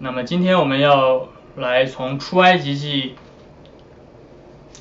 [0.00, 3.14] 那么今天我们要来从出埃及记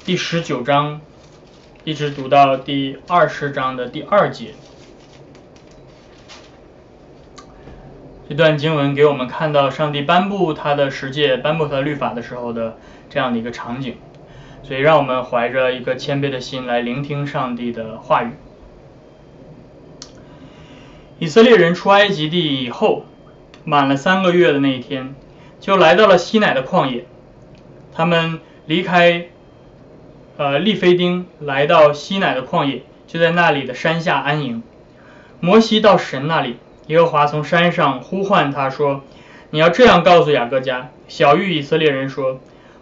[0.04, 1.02] 第十九章
[1.84, 4.56] 一直读到第二十章的第二节。
[8.28, 12.78] 这段经文给我们看到上帝颁布他的十诫、颁布他的律法的时候的
[13.10, 13.98] 这样的一个场景，
[14.64, 18.32] 所以让我们怀着一个谦卑的心来聆听上帝的话语。
[21.20, 23.06] 以色列人出埃及地以后，
[23.66, 25.16] 满了三个月的那一天，
[25.60, 27.06] 就来到了西乃的旷野。
[27.94, 29.28] 他们离开
[30.38, 34.64] 呃利非丁，来到西乃的旷野，就在那里的山下安营。
[35.40, 36.58] 摩西到神那里。
[36.88, 39.04] 耶和华从山上呼唤他说
[39.52, 42.42] ：“你要这样告诉雅各家、小玉以色列人说：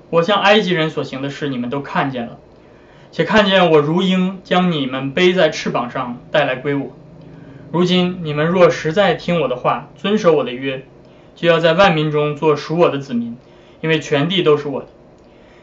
[0.09, 2.39] 我向埃及人所行的事，你们都看见了，
[3.11, 6.98] 且看见我如鹰将你们背在翅膀上带来归我。
[7.71, 10.85] 如今你们若实在听我的话，遵守我的约，
[11.35, 13.38] 就要在万民中做属我的子民，
[13.79, 14.88] 因为全地都是我的。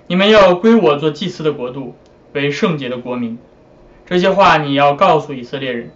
[0.07, 1.95] 你们要归我做祭司的国度，
[2.33, 3.39] 为圣洁的国民。
[4.07, 5.91] 这些话你要告诉以色列人。”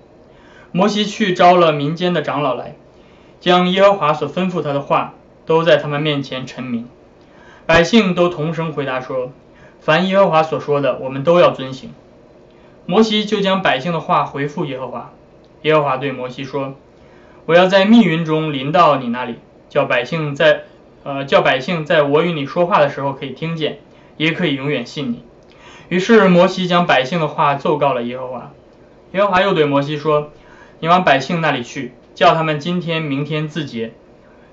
[0.71, 2.77] 摩西去招了民间的长老来，
[3.41, 5.15] 将耶和华所吩咐他的话
[5.47, 6.89] 都在他们面前陈明。
[7.65, 9.33] 百姓都同声回答说
[9.81, 11.95] ：“凡耶和华所说的，我们都要遵行。”
[12.85, 15.11] 摩西就将百姓的话回复耶和华。
[15.63, 16.75] 耶和华对摩西说
[17.47, 19.37] ：“我要在密云中临到你那里，
[19.69, 20.65] 叫百姓在
[21.03, 23.79] 呃叫百姓在我与你说话的时候可以听见，
[24.17, 25.25] 也可以永远信你。”
[25.89, 28.53] 于是摩西将百姓的话奏告了耶和华。
[29.13, 30.31] 耶和华又对摩西说。
[30.81, 33.93] 你往百姓那里去，叫他们今天、明天自洁，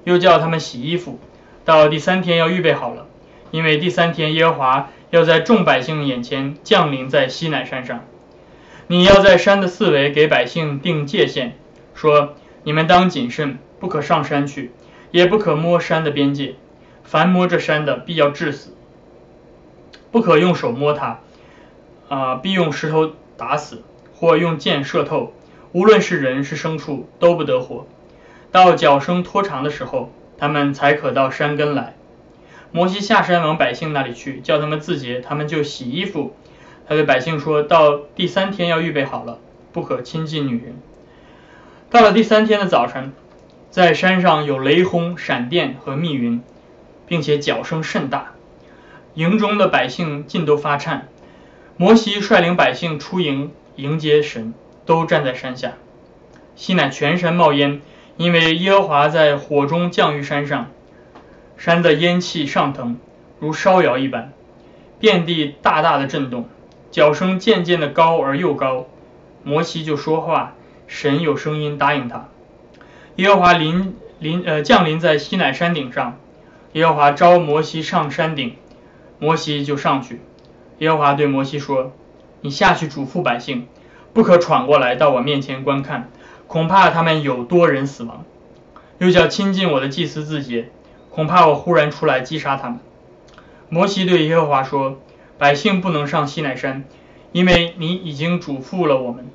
[0.03, 1.19] 又叫他们洗衣服，
[1.65, 3.07] 到第三天要预备好了，
[3.49, 8.05] 因为第三天耶和华要在众百姓眼前降临在西乃山上。
[8.91, 11.51] 你要在山的四围给百姓定界限，
[11.93, 14.71] 说：你们当谨慎，不可上山去，
[15.11, 16.55] 也不可摸山的边界，
[17.03, 18.71] 凡摸这山的，必要致死；
[20.09, 21.19] 不可用手摸它，
[22.07, 23.83] 啊，必用石头打死，
[24.15, 25.33] 或用箭射透。
[25.71, 27.85] 无论是人是牲畜，都不得活。
[28.51, 31.93] 到脚声拖长的时候，他们才可到山根来。
[32.71, 36.33] 摩西下山往百姓那里去，叫他们自洁，他们就洗衣服。
[36.89, 39.37] 他对百姓说：“到第三天要预备好了，
[39.71, 40.75] 不可亲近女人。”
[41.89, 43.13] 到了第三天的早晨，
[43.69, 46.41] 在山上有雷轰、闪电和密云，
[47.07, 48.33] 并且脚声甚大，
[49.13, 51.07] 营中的百姓尽都发颤。
[51.77, 54.53] 摩西率领百姓出营迎接神。
[54.85, 55.73] 都站在山下，
[56.55, 57.79] 西乃全山冒烟，
[58.17, 60.71] 因为耶和华在火中降于山上，
[61.57, 62.97] 山的烟气上腾，
[63.39, 64.33] 如烧窑一般，
[64.97, 66.49] 遍地大大的震动，
[66.91, 68.87] 脚声渐渐的高而又高。
[69.43, 70.53] 摩西就说话，
[70.87, 72.29] 神有声音答应他。
[73.15, 76.17] 耶和华临临呃降临在西乃山顶上，
[76.73, 78.55] 耶和华召摩西上山顶，
[79.17, 80.21] 摩西就上去。
[80.79, 81.91] 耶和华对摩西说
[82.41, 83.67] ：“你下去嘱咐百姓。”
[84.11, 86.09] 不可闯过来到我面前观看，
[86.47, 88.25] 恐怕他们有多人死亡。
[88.97, 90.65] 又叫亲近我的祭司自己，
[91.11, 92.79] 恐怕我忽然出来击杀他们。
[93.69, 94.99] 摩西对耶和华说
[95.39, 96.83] ：“百姓不能上西奈山，
[97.31, 99.27] 因为你已经嘱咐了我们，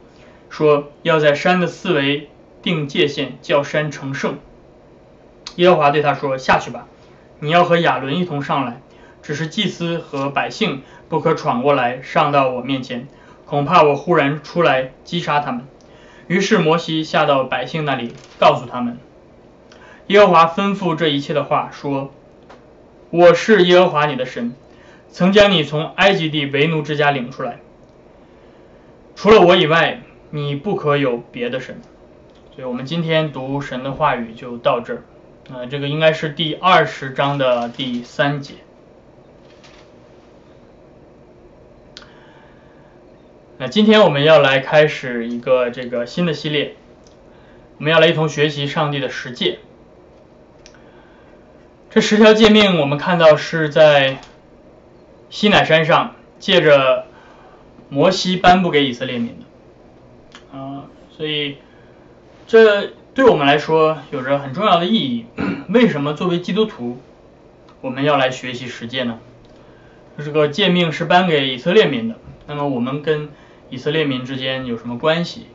[0.48, 2.28] 说要在山的四围
[2.62, 4.38] 定界限，叫山成圣。”
[5.56, 6.86] 耶和华对他说：“下去吧，
[7.40, 8.80] 你要和亚伦一同上来，
[9.22, 13.08] 只是祭司和百姓不可闯过来上到我面前。”
[13.46, 15.66] 恐怕我忽然出来击杀他们。
[16.28, 18.98] 于是摩西下到百姓那里，告诉他们：
[20.06, 22.10] 耶和华吩咐这一切的话，说
[23.10, 24.54] ：“我是耶和华你的神，
[25.14, 27.60] 曾将你从埃及地为奴之家领出来。
[29.14, 31.80] 除了我以外，你不可有别的神。”
[32.50, 35.02] 所以，我们今天读神的话语就到这儿。
[35.52, 38.54] 啊，这个应该是第二十章的第三节。
[43.58, 46.74] 那今天我们要来开始一个这个新的系列，
[47.78, 49.60] 我们要来一同学习上帝的十诫。
[51.88, 54.18] 这十条诫命我们看到是在
[55.34, 57.06] 西乃山上借着
[57.88, 61.56] 摩西颁布给以色列民的，啊，所以
[62.46, 65.26] 这对我们来说有着很重要的意义。
[65.70, 67.00] 为什么作为基督徒
[67.80, 69.18] 我们要来学习十诫呢？
[70.18, 72.14] 这个诫命是颁给以色列民的，
[72.46, 73.28] 那么我们跟
[73.70, 75.48] 以色列民之间有什么关系？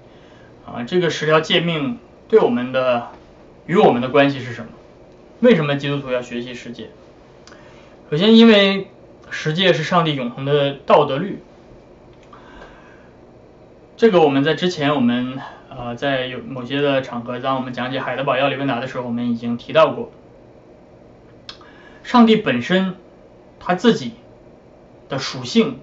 [0.66, 3.12] 啊，这个十条诫命对我们的
[3.66, 4.72] 与我们的关系是什么？
[5.40, 6.90] 为什么基督徒要学习十诫？
[8.12, 8.90] 首先，因为
[9.30, 11.42] 十诫是上帝永恒的道德律。
[13.98, 15.40] 这个我们在之前我们
[15.70, 20.12] 呃在有某些的场合，当我们讲解海德堡要理问答的时候，我们已经提到过。
[22.04, 22.96] 上帝本身
[23.60, 24.14] 他自己
[25.10, 25.80] 的属性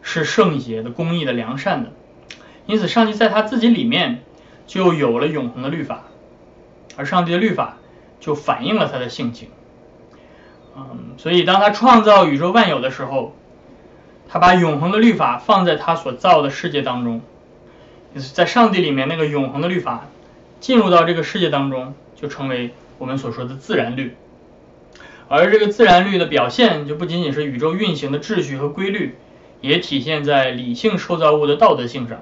[0.00, 1.90] 是圣洁的、公义的、良善的，
[2.66, 4.22] 因此上帝在他自己里面
[4.66, 6.04] 就有了永恒的律法，
[6.96, 7.78] 而上帝的律法
[8.20, 9.48] 就反映了他的性情。
[10.76, 13.34] 嗯，所以当他创造宇宙万有的时候，
[14.28, 17.20] 他把永恒的律法放在他所造的世界当中，
[18.34, 20.08] 在上帝里面那个永恒的律法
[20.58, 24.16] 进入到这个世界当中，就成为我们所说的自然律。
[25.28, 29.16] 而这个自然律的表现，就不仅仅是宇宙运行的秩序和规律，
[29.60, 32.20] 也体现在理性受造物的道德性上。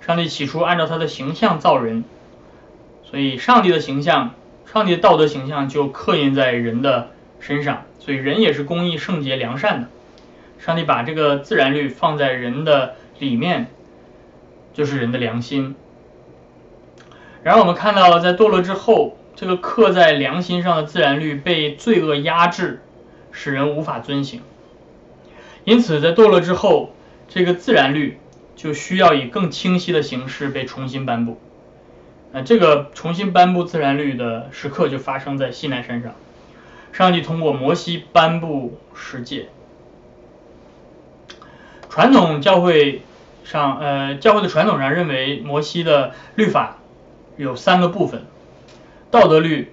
[0.00, 2.04] 上帝起初按照他的形象造人，
[3.10, 4.34] 所以上帝的形象。
[4.72, 7.10] 上帝的道德形象就刻印在人的
[7.40, 9.88] 身上，所以人也是公义、圣洁、良善的。
[10.58, 13.68] 上帝把这个自然律放在人的里面，
[14.74, 15.74] 就是人的良心。
[17.42, 22.82] 然后我们看到，在堕落之后，这个刻在良心上的自然律被罪恶压制，
[23.32, 24.42] 使人无法遵行。
[25.64, 26.92] 因此，在堕落之后，
[27.28, 28.18] 这个自然律
[28.54, 31.40] 就需要以更清晰的形式被重新颁布。
[32.32, 36.14] 那这个重新颁布自然律的时刻就发生在西南山上，
[36.92, 39.48] 上帝通过摩西颁布十诫。
[41.88, 43.02] 传统教会
[43.44, 46.76] 上，呃，教会的传统上认为摩西的律法
[47.38, 48.26] 有三个部分：
[49.10, 49.72] 道德律、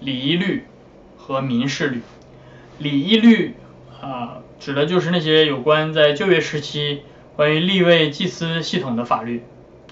[0.00, 0.64] 礼仪律
[1.16, 2.02] 和民事律。
[2.78, 3.54] 礼仪律
[4.02, 7.02] 啊，指的就是那些有关在旧约时期
[7.36, 9.44] 关于立位祭司系统的法律。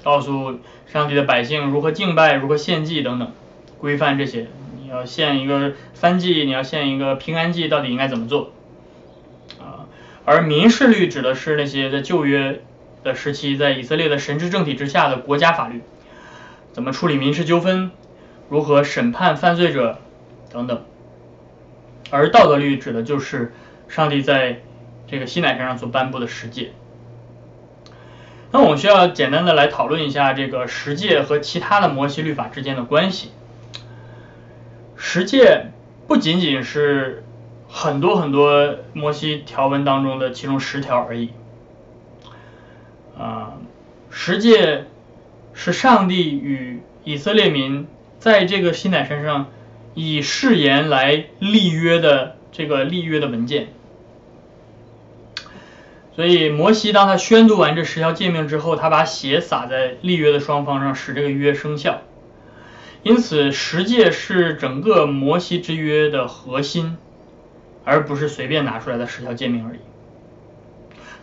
[0.06, 3.32] 告诉上帝的百姓如何敬拜、如何献祭等等，
[3.78, 4.46] 规范这些。
[4.80, 8.52] 你要献一个燔祭，你要献一个平安祭，到底应该怎么做？
[9.58, 9.90] 啊，
[10.24, 12.62] 而民事律指的是那些在旧约
[13.02, 15.82] 的时期，在以色列的神之政体之下的国家法律，
[16.72, 17.90] 怎么处理民事纠纷，
[18.48, 19.98] 如何审判犯罪者
[20.52, 20.84] 等等。
[22.12, 23.52] 而道德律指的就是
[23.88, 24.60] 上帝在
[25.08, 26.70] 这个西乃山上所颁布的十诫。
[28.52, 33.30] 那我们需要简单的来讨论一下这个十诫和其他的摩西律法之间的关系。
[34.96, 35.72] 十诫
[36.06, 37.24] 不仅仅是
[37.68, 41.30] 很多很多摩西条文当中的其中十条而已，
[43.18, 43.54] 啊，
[44.10, 44.84] 十诫
[45.52, 47.86] 是上帝与以色列民
[48.18, 49.48] 在这个西乃山上
[49.94, 53.68] 以誓言来立约的这个立约的文件。
[56.16, 62.00] 所以摩西当他宣读完这十条诫命之后，他把血洒在立约的双方上，使这个约生效。
[63.02, 66.96] 因此，十诫是整个摩西之约的核心，
[67.84, 69.78] 而不是随便拿出来的十条诫命而已。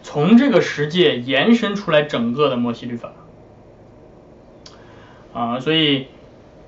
[0.04, 3.14] 从这个十诫延伸出来整个的摩西律法。
[5.34, 6.06] 啊，所以，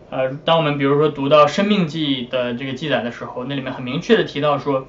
[0.09, 4.87] 呃，当我们比如说读到生命记的这个记载的时候，那里面很明确的提到说，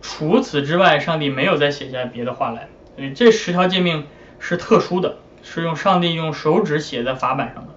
[0.00, 2.68] 除此之外，上帝没有再写下别的话来。
[2.96, 4.06] 所以这十条诫命
[4.38, 7.74] 是特殊的，是用上帝用手指写在法板上的，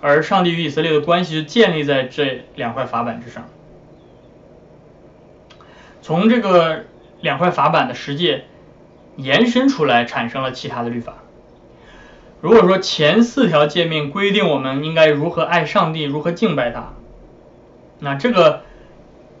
[0.00, 3.48] 而上帝与以色列的关系是建立在这两块法板之上。
[6.02, 6.84] 从这个
[7.20, 8.44] 两块法板的十诫
[9.16, 11.18] 延伸出来，产生了其他的律法。
[12.40, 16.94] 如果说前四条诫命规定我们应该如何爱上帝，如何敬拜他，
[18.00, 18.62] 那这个。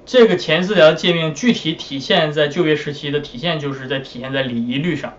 [0.06, 5.14] 这个前四条诫命具体体现在旧约时期的体现，就是在体现在礼仪律上。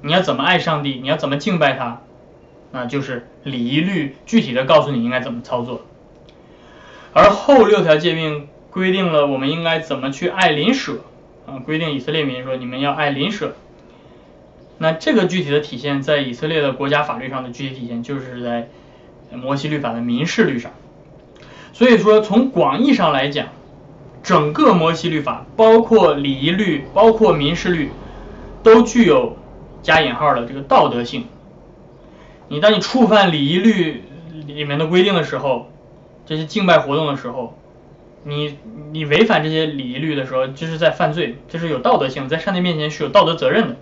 [0.00, 2.02] 你要怎么爱上帝，你要怎么敬拜他，
[2.70, 5.82] 那就是礼仪律具体的告诉你应该怎么操作。
[7.12, 11.04] 而后六条诫命规定了我们应该怎么去爱邻舍，
[11.46, 13.56] 啊，规定以色列民说你们要爱邻舍。
[14.78, 18.68] 那这个具体的体现在以色列的国家法律上的具体体现，就是在
[19.30, 20.72] 摩西律法的民事律上。
[21.72, 23.48] 所以说，从广义上来讲，
[24.22, 27.90] 整个摩西律法，包括礼仪律，包括民事律，
[28.62, 29.36] 都具有
[29.82, 31.24] 加引号的这个道德性。
[32.48, 34.04] 你当你触犯礼仪律
[34.46, 35.70] 里面的规定的时候，
[36.26, 37.58] 这些敬拜活动的时候，
[38.24, 38.58] 你
[38.92, 43.76] 你违反这些礼仪律的时候，就是在犯罪，这是有道德性，在上帝面前是有道德责任的。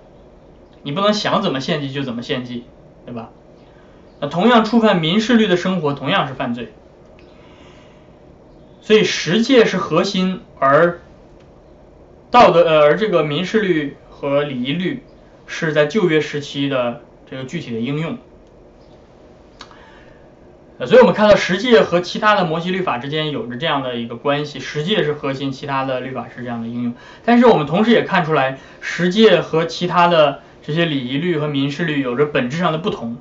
[0.82, 2.64] 你不能想怎么献祭就怎么献祭，
[3.04, 3.30] 对吧？
[4.20, 6.72] 那同样触犯民事律的生活，同样是犯罪。
[8.82, 11.00] 所以十诫是核心，而
[12.30, 15.02] 道德呃，而这个民事律和礼仪律
[15.46, 18.18] 是在旧约时期的这个具体的应用。
[20.86, 26.94] 所以我们看到十诫和其他的摩西律法之间有着这样的一个关系，十诫是核心，其他的律法是这样的应用。
[27.22, 33.18] 但是我们同时也看出来，十诫和其他的这些礼仪律和民事律有着本质上的不同。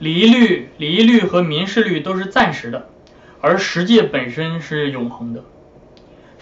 [0.00, 2.88] 礼仪律、礼仪律和民事律都是暂时的。
[3.46, 5.44] 而十诫本身是永恒的。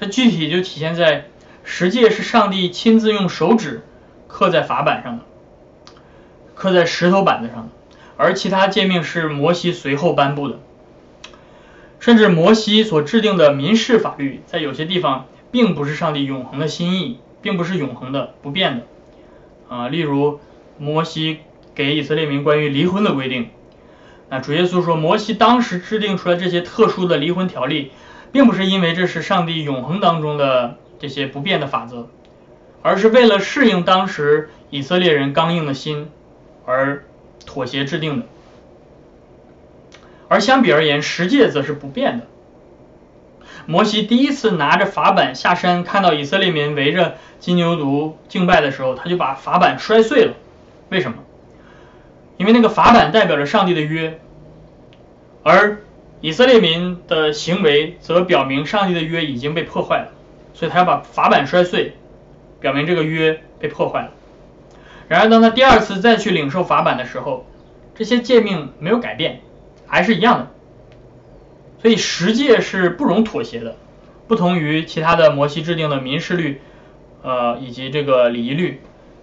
[0.00, 1.26] 这具体就体现在
[1.62, 3.82] 十诫是上帝亲自用手指
[4.26, 5.24] 刻在法板上的，
[6.54, 7.68] 刻在石头板子上的，
[8.16, 10.60] 而其他诫命是摩西随后颁布的。
[12.00, 18.86] 甚至摩西所制定的民事法律，在有些地方并不是上帝永恒的心意，并不是永恒的、不变的。
[19.68, 20.40] 啊，例如
[20.78, 21.40] 摩西
[21.74, 23.50] 给以色列民关于离婚的规定，
[24.40, 27.92] 主耶稣说，摩西当时制定出来这些特殊的离婚条例，
[28.32, 32.08] 并不是因为这是上帝永恒当中的这些不变的法则，
[32.82, 36.10] 而是为了适应当时以色列人刚硬的心
[36.64, 37.04] 而
[37.44, 38.26] 妥协制定的。
[40.28, 42.26] 而相比而言，十诫则是不变的。
[43.66, 50.34] 摩西第一次拿着法板下山，看到以色列民围着金牛犊敬拜的时候，他就把法板摔碎了。
[50.90, 51.18] 为什么？
[52.36, 54.20] 因为那个法板代表着上帝的约，
[55.44, 55.78] 而
[56.20, 60.08] 以色列民的行为则表明上帝的约已经被破坏了，
[60.54, 61.92] 所以他要把法板摔碎，
[62.58, 64.10] 表明这个约被破坏了。
[65.06, 67.46] 然而，当他第二次再去领受法板的时候，
[67.94, 69.42] 这些诫命没有改变。
[69.86, 70.50] 还是一样的，
[71.80, 73.76] 所以十诫是不容妥协的，
[74.26, 76.60] 不同于其他的摩西制定的民事律，
[77.22, 78.80] 呃，以及这个礼仪律，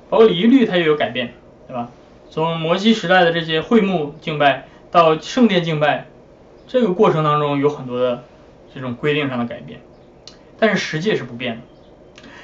[0.09, 1.33] 包括礼仪律它也有改变，
[1.67, 1.89] 对吧？
[2.29, 6.05] 从摩西时代的这些会幕敬拜到圣殿敬拜，
[6.71, 8.23] 这个过程当中有很多的
[8.73, 9.81] 这种规定上的改变，
[10.57, 11.61] 但是十诫是不变的。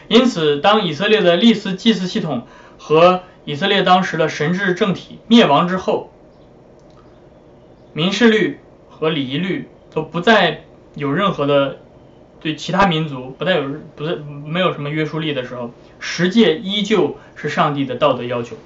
[0.10, 2.46] 因此，当以色列的历斯祭祀系统
[2.77, 6.12] 和以色列当时的神治政体灭亡之后，
[7.93, 10.65] 民事律和礼仪律都不再
[10.96, 11.77] 有任何的
[12.41, 18.57] 对其他民族不再有不再没有什么约束力的时候，十诫依旧是上帝的道德要求。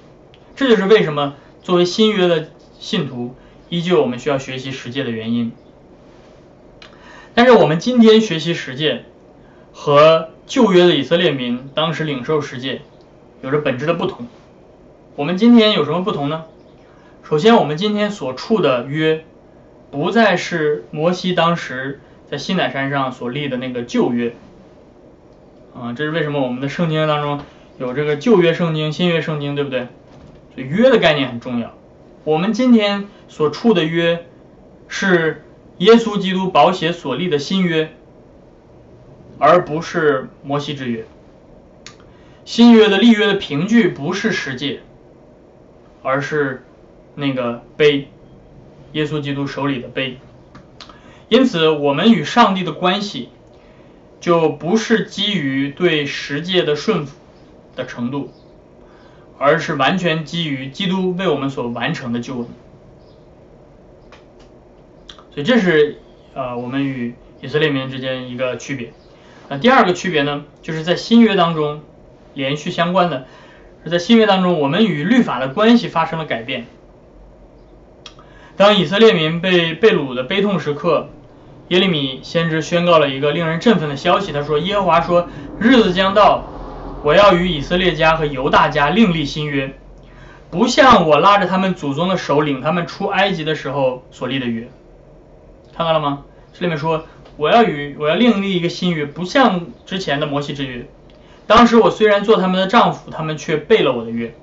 [0.56, 2.50] 这就是为什么作为新约的
[2.80, 3.36] 信徒，
[3.72, 5.54] 依旧我们需要学习十诫的原因。
[7.34, 9.06] 但是我们今天学习十诫
[9.72, 12.82] 和旧约的以色列民当时领受十诫
[13.42, 14.28] 有着本质的不同。
[15.16, 16.44] 我们今天有什么不同呢？
[17.24, 19.24] 首先，我们今天所处的约，
[19.90, 24.36] 不再是摩西当时在西乃山上所立的那个旧约，
[25.74, 27.40] 啊，这是为什么我们的圣经当中
[27.80, 29.88] 有这个旧约圣经、新约圣经，对不对？
[30.54, 31.74] 所以约的概念很重要。
[32.26, 34.26] 我们今天所处的约，
[34.90, 35.46] 是
[35.78, 37.94] 耶稣基督宝血所立的新约，
[39.40, 41.06] 而不是摩西之约。
[42.44, 44.82] 新约的立约的凭据不是十诫，
[46.04, 46.66] 而是。
[47.14, 48.08] 那个碑，
[48.94, 50.18] 耶稣基督手里的碑，
[51.28, 53.28] 因此我们与上帝的关系
[54.22, 57.18] 就不是基于对十诫的顺服
[57.76, 58.32] 的程度，
[59.38, 62.48] 而是完全基于基督为我们所完成的救恩。
[65.34, 66.00] 所以这是
[66.34, 68.94] 呃我们与以色列民之间一个区别。
[69.50, 71.82] 那第二个区别呢，就是在新约当中
[72.34, 73.26] 连续相关的，
[73.84, 76.68] 是在新约当中我们与律法的关系发生了改变。
[78.56, 81.10] 当以色列民被被掳的悲痛时刻，
[81.70, 84.32] 耶利米先知宣告了一个令人振奋的消息。
[84.32, 86.44] 他说：“耶和华说，日子将到，
[87.04, 89.74] 我要与以色列家和犹大家另立新约，
[90.52, 94.70] 不像我拉着他们祖宗的手领他们出埃及的时候所立的约。”
[95.76, 96.26] 看到了吗？
[96.54, 97.06] 这里面说
[97.38, 100.86] ：“我要与我要另立一个新约，不像之前的摩西之约。
[101.48, 104.34] 当时我虽然做他们的丈夫，他们却背了我的约。”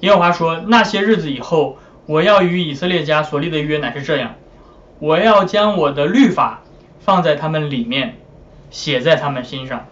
[0.00, 4.34] 耶和华说：“那些日子以后。”我要与以色列家所立的约乃是这样：
[4.98, 6.62] 我要将我的律法
[7.00, 8.18] 放在他们里面，
[8.70, 9.86] 写在他们心上。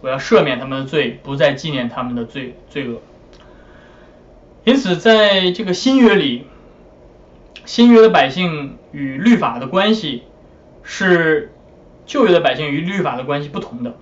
[0.00, 3.02] 我要赦免他们的罪，不再纪念他们的罪罪恶。
[4.62, 6.46] 因此，在这个新约里，
[7.68, 10.22] 新约的百姓与律法的关系
[10.82, 11.52] 是
[12.06, 13.92] 旧约的百姓与律法的关系不同的。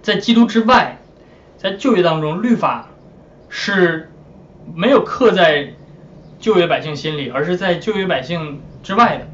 [0.00, 1.00] 在基督之外，
[1.58, 2.90] 在旧约当中，律法
[3.48, 4.06] 是。
[4.74, 5.70] 没有刻在
[6.38, 9.26] 旧约百姓心里，而是在旧约百姓之外的。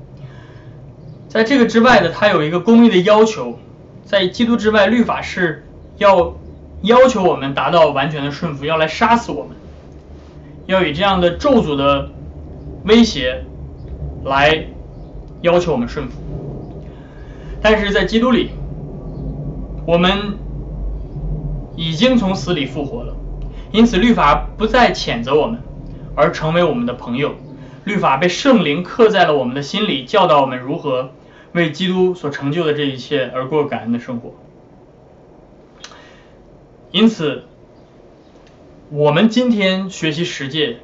[1.29, 3.59] 在这个之外的，它有一个公义的要求。
[4.05, 5.67] 在基督之外，律法是
[5.99, 6.37] 要
[6.83, 9.57] 要求我们达到完全的顺服，要来杀死我们，
[10.67, 12.13] 要以这样的咒诅的
[12.87, 13.45] 威胁
[14.25, 14.67] 来
[15.43, 16.21] 要求我们顺服。
[17.61, 18.51] 但是在基督里，
[19.87, 20.39] 我们
[21.77, 23.17] 已经从死里复活了。
[23.73, 25.61] 因此，律法不再谴责我们，
[26.15, 27.35] 而成为我们的朋友。
[27.85, 31.11] 律法被圣灵刻在了我们的心里，教导我们如何
[31.53, 34.35] 为基督所成就的这一切而过感恩的生活。
[36.93, 37.45] 因此，
[38.91, 40.79] 我们今天学习十诫，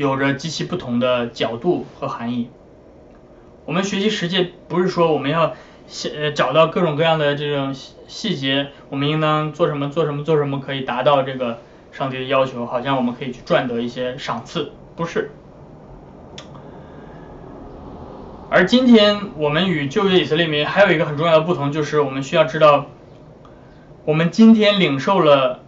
[0.00, 2.48] 有着极其不同的角度和含义。
[3.66, 5.52] 我们学习十诫不是说我们要
[6.14, 7.74] 呃找到各种各样的这种
[8.08, 11.58] 细节，我们应当做什么做什么做什么可以达到这个
[11.92, 15.32] 上帝的要求，好像我们可以去赚得一些赏赐，不是。
[18.48, 22.86] 而今天我们与旧约以色列民还有一个很重要的不同，就是我们需要知道，
[24.06, 25.60] 我们今天领受了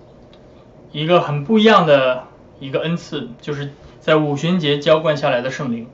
[0.90, 2.24] 一个很不一样的
[2.60, 3.70] 一个恩赐，就是
[4.02, 5.88] 在五旬节浇灌下来的圣灵。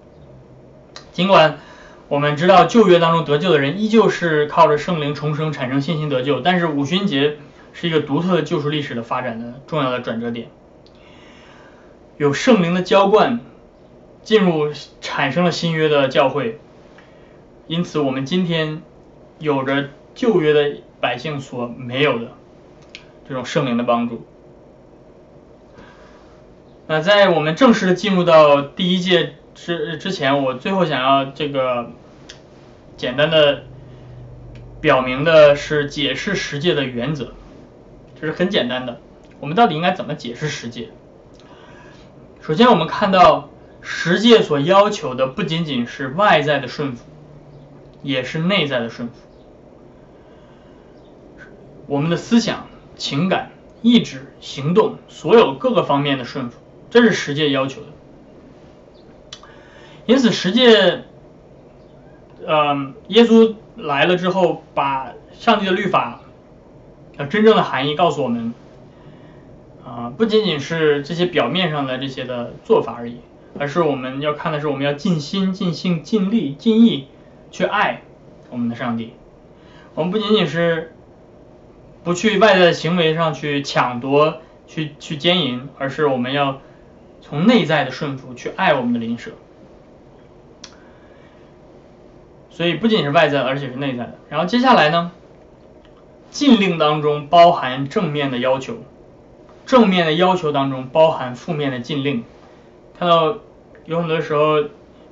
[1.13, 1.59] 尽管
[2.09, 7.37] 我们知道旧约当中得救的人依旧是靠着圣灵重生产生信心得救，但是五旬节
[7.75, 10.49] 是一个独特的救赎历史的发展的重要的转折点，
[12.17, 13.41] 有圣灵的浇灌
[14.23, 14.73] 进入
[15.03, 16.59] 产生了新约的教会。
[17.67, 18.81] 因此，我们今天
[19.39, 22.29] 有着旧约的百姓所没有的
[23.29, 24.25] 这种圣灵的帮助。
[26.91, 31.91] 那在我们正式的进入到第一届之之前，我最后想要这个
[32.97, 33.65] 简单的
[34.81, 37.35] 表明的是解释十诫的原则，
[38.19, 38.99] 这是很简单的。
[39.39, 40.89] 我们到底应该怎么解释十诫？
[42.41, 43.51] 首先，我们看到
[43.83, 47.05] 十诫所要求的不仅仅是外在的顺服。
[48.01, 49.15] 也是内在的顺服，
[51.89, 53.51] 我们的思想、情感、
[53.83, 57.87] 意志、行动，所有各个方面的顺服，这是十诫要求的。
[60.07, 61.05] 因此，十诫，
[62.47, 66.21] 呃，耶稣来了之后，把上帝的律法，
[67.17, 68.55] 呃，真正的含义告诉我们，
[69.85, 73.17] 啊，不仅仅是这些表面上的这些的做法而已，
[73.59, 77.09] 而是我们要看的是，我们要尽心、尽性、尽力、尽意。
[77.51, 78.03] 去爱
[78.51, 79.15] 我们的上帝，
[79.95, 80.93] 我们不仅仅是
[82.05, 86.61] 不去外在的行为上去抢夺、去去奸淫，而是我们要
[87.29, 89.33] 从内在的顺服去爱我们的邻舍。
[92.51, 94.19] 所以不仅是外在的，而且是内在的。
[94.29, 95.13] 然后接下来呢，
[96.31, 98.79] 禁令当中包含正面的要求，
[99.67, 102.25] 正面的要求当中包含负面的禁令。
[102.99, 103.39] 看到
[103.85, 104.65] 有很多时候。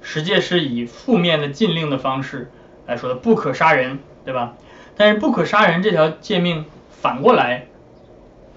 [0.03, 2.53] 实际是以负面的禁令的方式
[2.87, 4.55] 来说的，不可杀人，对吧？
[4.97, 7.67] 但是不可杀人这条诫命反过来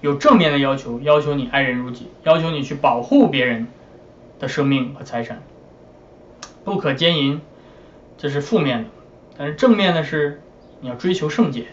[0.00, 3.66] 有正面的要求，要求你爱人如己，要求你去保护别人
[4.38, 5.42] 的生命和财产。
[6.64, 7.40] 不可奸淫，
[8.18, 8.90] 这是负面的，
[9.36, 10.40] 但是正面的是
[10.80, 11.66] 你要追求圣洁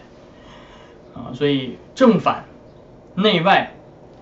[1.14, 2.44] 啊，所以正反
[3.14, 3.72] 内外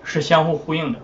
[0.03, 0.99] 是相互呼应的。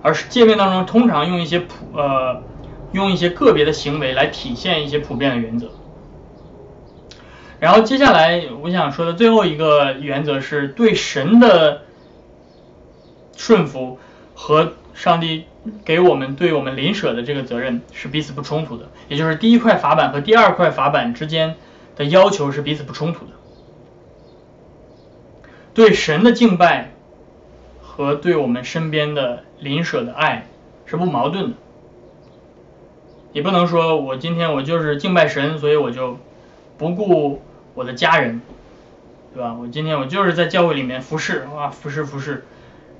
[0.00, 2.40] 而是界面当中通常用一些普呃
[2.92, 5.68] 用一些个别的行为来体现一些普遍的原则。
[7.60, 11.82] 然后接下来我想说的最后一个原则是对神的
[13.36, 13.98] 顺服
[14.34, 15.44] 和上帝
[15.84, 21.56] 给我们对我们邻舍的这个责任是彼此不冲突的，也就是第一块法板和第二块法板之间
[21.96, 23.32] 的要求是彼此不冲突的。
[25.74, 26.92] 对神的敬拜。
[27.80, 30.46] 和对我们身边的邻舍的爱
[30.86, 31.56] 是不矛盾的，
[33.32, 36.16] 你不能说我今天我就是敬拜神，所以我就
[36.76, 37.42] 不顾
[37.78, 38.40] 我的家人，
[39.32, 39.54] 对吧？
[39.54, 42.44] 我今天我就是在教会里面服侍，哇，服侍服侍，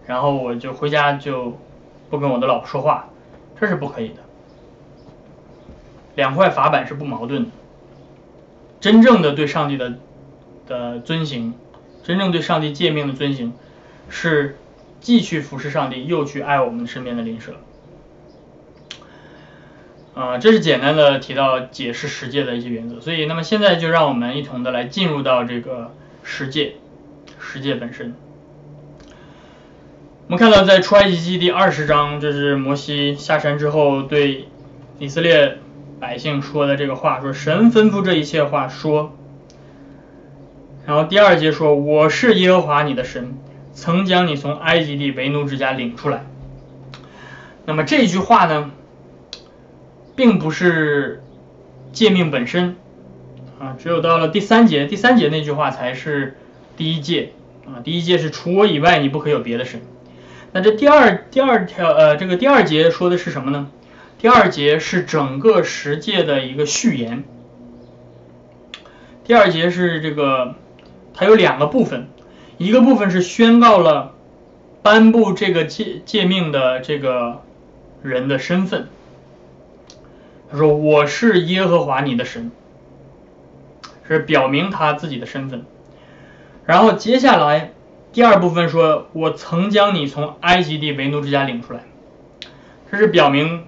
[0.06, 1.58] 然后我就回家就
[2.10, 3.08] 不跟我的老婆说话，
[3.60, 4.22] 这是不可以的。
[6.14, 7.50] 两块法板是不矛盾的，
[8.78, 9.94] 真正的对上帝的
[10.68, 11.54] 的遵行，
[12.04, 13.52] 真正对上帝诫命的遵行
[14.08, 14.56] 是。
[15.00, 17.54] 既去服侍上帝，又去爱我们身边的邻舍，
[20.18, 23.00] 啊，这是简单的提到解释十诫的一些原则。
[23.00, 26.74] 所以，那么现在就让我们一同的来进入到这个十诫，
[27.38, 28.16] 十诫本身。
[30.26, 34.48] 我们看到在出埃及记第二十章，这是摩西下山之后对
[34.98, 35.59] 以色列
[36.00, 39.16] 百姓说的这个话，说神吩咐这一切话说。
[40.85, 43.38] 然后第二节说，我是耶和华你的神。
[43.72, 46.24] 曾将你从埃及地为奴之家领出来。
[47.64, 48.72] 那么这句话呢，
[50.18, 51.22] 并不是
[51.92, 52.74] 诫命本身
[53.61, 56.37] 啊，只有到了第三节，第三节那句话才是
[56.76, 57.35] 第一诫
[57.66, 57.78] 啊。
[57.85, 59.81] 第一诫是除我以外，你不可有别的神。
[60.50, 63.70] 那这第二第二条呃，这个第二节说的是什么呢？
[64.18, 67.22] 第二节是整个十诫的一个序言。
[69.22, 70.57] 第二节是这个，
[71.14, 72.09] 它有两个部分。
[72.57, 74.14] 一个部分是宣告了
[74.83, 77.42] 颁布这个诫诫命的这个
[78.02, 78.88] 人的身份，
[80.50, 82.50] 他说我是耶和华你的神，
[84.06, 85.64] 是表明他自己的身份。
[86.64, 87.72] 然后接下来
[88.12, 91.80] 第二部分说，我曾将你从埃及地为奴之家领出来，
[92.90, 93.64] 这是表明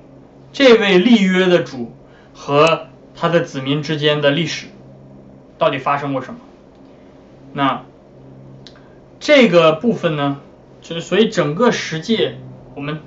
[0.53, 1.93] 这位立约的主
[2.35, 4.67] 和他的子民之间的历史
[5.59, 6.41] 到底发生过什么。
[7.53, 7.83] 那
[9.19, 10.41] 这个部分呢，
[10.81, 12.39] 就是所以整个十诫
[12.75, 13.01] 我们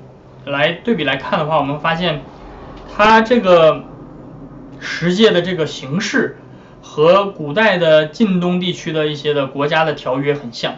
[0.45, 2.21] 来对比来看的话，我们发现
[2.95, 3.85] 它这个
[4.79, 6.37] 十诫的这个形式
[6.83, 10.75] 和古代的晋东地区的一些的国家的条约很像。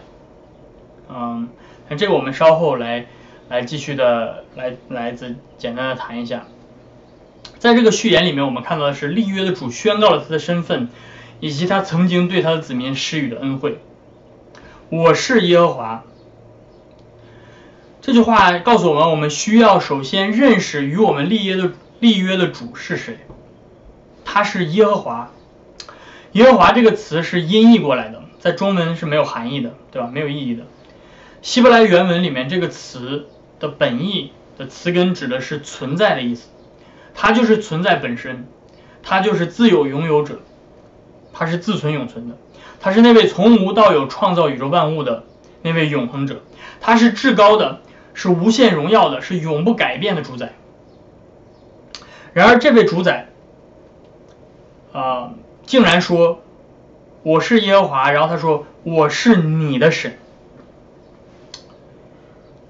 [1.09, 1.49] 嗯，
[1.89, 3.07] 那这个我们稍后来
[3.49, 6.45] 来继续的来来自简单的谈一下。
[7.59, 10.87] 在这个序言里面，我们看到的是立约的主宣告了他的身份，
[11.41, 13.79] 以及他曾经对他的子民施予的恩惠。
[14.89, 16.03] 我是耶和华。
[18.01, 23.19] 这句话告诉我们，我们需要首先认识与我们立约的立约的主是谁。
[24.23, 25.31] 他是耶和华。
[26.33, 30.09] 耶和华这个词是音译过来的，在中文是没有含义的，对吧？
[30.11, 30.63] 没有意义的。
[31.41, 33.27] 希伯来原文里面这个词
[33.59, 36.49] 的本意的词根指的是存在的意思，
[37.13, 38.47] 它就是存在本身，
[39.03, 40.39] 它就是自有拥有者，
[41.31, 42.35] 它是自存永存的，
[42.81, 45.23] 它是那位从无到有创造宇宙万物的
[45.61, 46.41] 那位永恒者，
[46.81, 47.79] 他是至高的，
[48.13, 50.53] 是无限荣耀的，是永不改变的主宰。
[52.35, 53.29] 然而这位主宰
[54.91, 56.41] 啊，竟然说
[57.23, 60.17] 我是耶和华，然后他说我是你的神。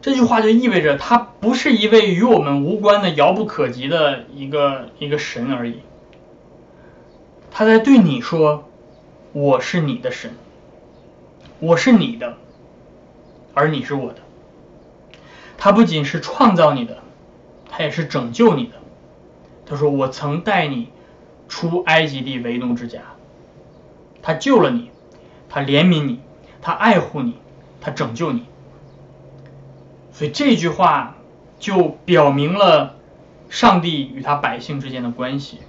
[0.04, 5.80] 这句话就意味着他不是一位与我们无关的遥不可及的一个一个神而已。
[7.50, 8.70] 他在对你说
[9.34, 10.36] ：“我是你的神，
[11.58, 12.38] 我是你的，
[13.56, 14.20] 而你是我的。”
[15.58, 17.00] 他不仅是创造你的，
[17.72, 18.74] 他也是拯救你的。
[19.66, 20.90] 他说：“我曾带你
[21.48, 23.00] 出埃及地为奴之家。”
[24.22, 24.90] 他救了你，
[25.50, 26.20] 他怜悯你，
[26.62, 27.36] 他爱护你，
[27.82, 28.46] 他拯救你。
[30.12, 31.18] 所以这句话
[31.60, 32.96] 就表明了
[33.50, 35.60] 上帝与他百姓之间的关系。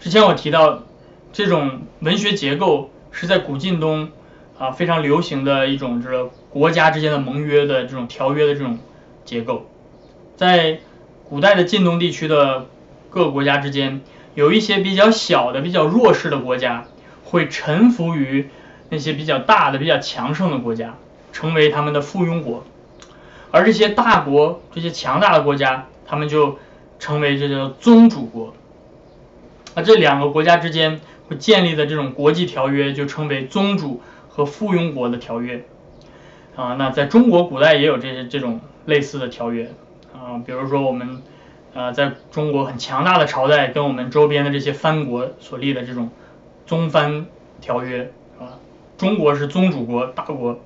[0.00, 0.84] 之前我提到，
[1.32, 4.10] 这种文学结构是在古晋东
[4.58, 8.78] 啊非常流行的一种，就是国家之间的盟约的这种条约的这种
[9.24, 9.66] 结构。
[10.36, 10.80] 在
[11.28, 12.66] 古代的晋东地区的
[13.14, 14.00] 各国家之间，
[14.34, 16.86] 有一些比较小的、比较弱势的国家
[17.22, 18.48] 会臣服于
[18.88, 20.96] 那些比较大的、比较强盛的国家，
[21.32, 22.64] 成为他们的附庸国。
[23.52, 26.58] 而这些大国、这些强大的国家，他们就
[26.98, 28.52] 成为这叫宗主国。
[29.76, 35.64] 那这两个国家之间会建立的这种国际条约，就称为宗主和附庸国的条约。
[36.56, 39.72] 啊，那在中国古代也有这些这种类似的条约。
[40.12, 41.22] 啊，比如说我们
[41.74, 46.10] 呃在中国很强大的朝代跟我们周边的这些藩国所立的这种
[46.66, 47.26] 宗藩
[47.60, 48.56] 条约，啊，
[48.96, 50.58] 中国是宗主国大国，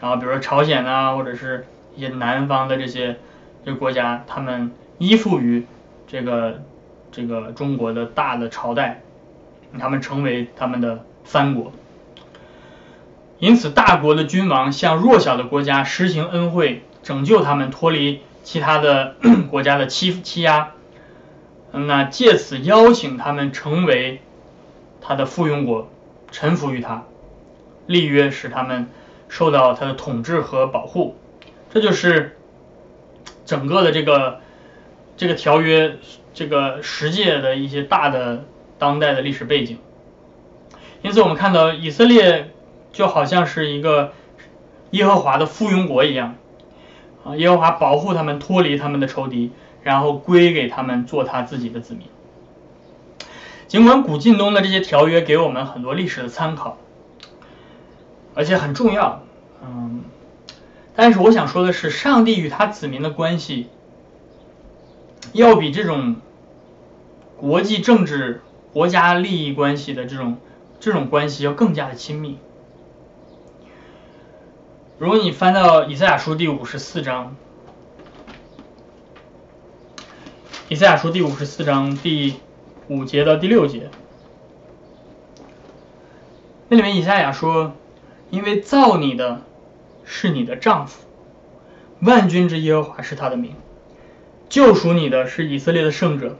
[0.00, 1.66] 然后比如说朝鲜啊，或者是。
[1.96, 3.18] 一些南方的这些
[3.64, 5.66] 这个国家，他们依附于
[6.06, 6.62] 这个
[7.10, 9.02] 这个中国的大的朝代，
[9.76, 11.72] 他们成为他们的藩国。
[13.40, 19.16] 因此，大国的君王向弱小的国家施行恩惠，拯救他们脱离其他的
[19.50, 20.72] 国家的欺欺压，
[21.72, 24.20] 那借此邀请他们成为
[25.00, 25.88] 他的附庸国，
[26.30, 27.04] 臣服于他，
[27.86, 28.88] 立约使他们
[29.28, 31.16] 受到他的统治和保护。
[31.72, 32.36] 这就是
[33.44, 34.40] 整个的这个
[35.16, 35.96] 这个条约，
[36.34, 38.44] 这个十诫的一些大的
[38.78, 39.78] 当代的历史背景。
[41.02, 42.50] 因此，我们看到以色列
[42.92, 44.12] 就好像是一个
[44.90, 46.36] 耶和华的附庸国一样，
[47.24, 49.52] 啊，耶和华保护他们脱离他们的仇敌，
[49.82, 52.06] 然后归给他们做他自己的子民。
[53.68, 56.76] 尽管古晋东的这些条约给我们很多历史的参考，
[58.34, 59.22] 而且很重要，
[59.62, 60.02] 嗯。
[60.96, 63.68] 但是我想说的是，上帝与他子民的关系，
[65.32, 66.16] 要比这种
[67.36, 70.38] 国际政治、国家利益关系的这种
[70.80, 72.38] 这种关系要更加的亲密。
[75.00, 77.34] 如果你翻到以赛亚书第五十四章，
[80.68, 82.34] 以赛亚书第五十四章第
[82.86, 83.88] 五节到第六节，
[86.68, 87.72] 那里面以赛亚说
[88.28, 89.40] ：“因为造你的。”
[90.04, 91.06] 是你的丈夫，
[92.00, 93.54] 万军之耶和华是他的名，
[94.50, 96.36] 救赎你的是以色列的圣者，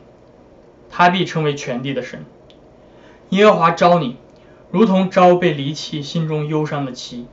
[0.90, 2.26] 他必称为全地的神。
[3.30, 4.18] 耶和华招你，
[4.70, 7.26] 如同招被离弃、心中忧伤的妻，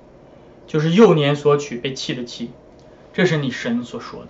[0.67, 2.51] 就是幼年所娶被弃的妻，
[3.13, 4.27] 这是你神所说的。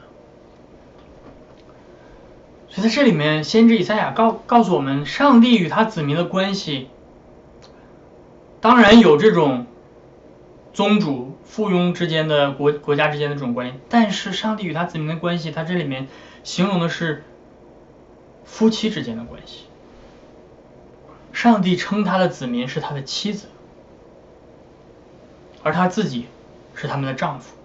[2.69, 6.87] 所以在这里面，先知以赛亚告告诉我们，上帝与他子民的关系，
[8.61, 9.65] 当然有这种。
[10.73, 16.07] 宗主附庸之间的国国家之间的这种关系，但是上帝与他子民的关系，他这里面
[16.43, 17.23] 形容的是
[18.45, 19.63] 夫妻之间的关系。
[21.33, 23.47] 上帝称他的子民是他的妻子，
[25.67, 26.27] 而他自己
[26.75, 27.57] 是他们的丈夫。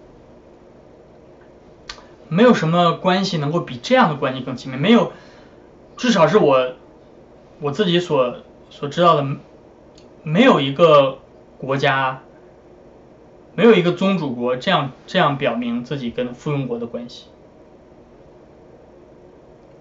[2.27, 5.13] 没有什么关系能够比这样的关系更亲密，没有，
[5.95, 6.73] 至少是我
[7.61, 8.37] 我自己所
[8.69, 9.25] 所知道的，
[10.23, 11.19] 没有一个
[11.57, 12.21] 国家，
[13.55, 17.27] 没有一个宗主国这样这样表明自己跟附庸国的关系。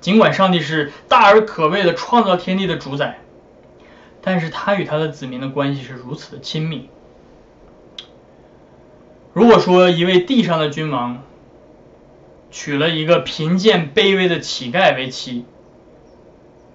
[0.01, 3.19] 尽管上帝是大而可畏的创造天地的主宰，
[4.21, 6.89] 但是他与他的子民的关系是如此的亲密。
[9.33, 11.23] 如果说一位地上的君王，
[12.51, 15.47] 娶了一个贫贱卑微的乞丐为妻，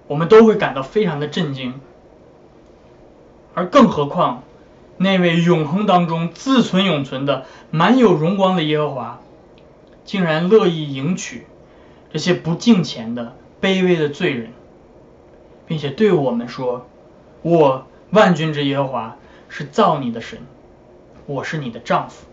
[0.08, 1.80] 我们都会感到非常的震惊。
[3.54, 4.42] 而更何况，
[4.96, 9.20] 那位永恒当中自存永存的满有荣光的耶和华，
[10.04, 11.46] 竟然乐意迎娶
[12.12, 14.52] 这些不敬虔的卑微的罪人，
[15.66, 16.88] 并且对我们说
[17.42, 19.16] ：“我万军之耶和华
[19.48, 20.40] 是造你的神，
[21.26, 22.26] 我是你的丈夫，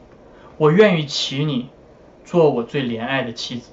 [0.57, 1.69] 我愿意娶你。”
[2.25, 3.69] 做我最怜爱的妻子。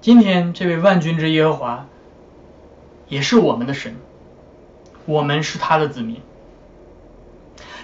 [0.00, 1.88] 今天这位万军之耶和华
[3.08, 3.96] 也是我们的神，
[5.06, 6.20] 我们是他的子民，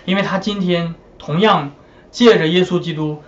[0.05, 1.73] 因为他今天同样
[2.13, 3.21] 借着耶稣基督，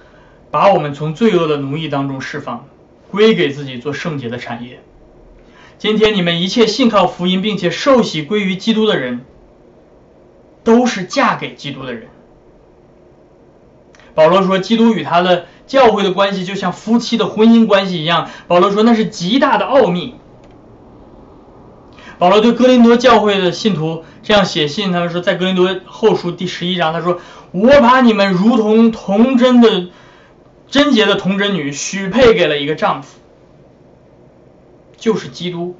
[0.53, 2.69] 把我们从罪恶的奴役当中释放，
[3.11, 4.79] 归给自己做圣洁的产业。
[5.79, 9.25] 今天你们一切信靠福音并且受洗归于基督的人，
[10.63, 12.07] 都是嫁给基督的人。
[14.17, 18.31] 保罗说，基督与他的教会的关系就像夫妻的婚姻关系一样。
[18.49, 20.15] 保罗说，那是极大的奥秘。
[22.19, 27.21] 保罗对哥林多教会的信徒这样写信，他们说，在哥林多后书第十一章，他说
[27.53, 29.89] ：“我把你们如同童贞的
[30.67, 33.19] 贞洁的童贞女许配给了一个丈夫，
[34.97, 35.77] 就是基督。”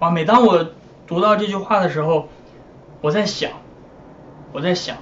[0.00, 0.66] 啊，每当我
[1.06, 2.28] 读到这句话的时候，
[3.00, 3.50] 我在想，
[4.52, 4.96] 我在想。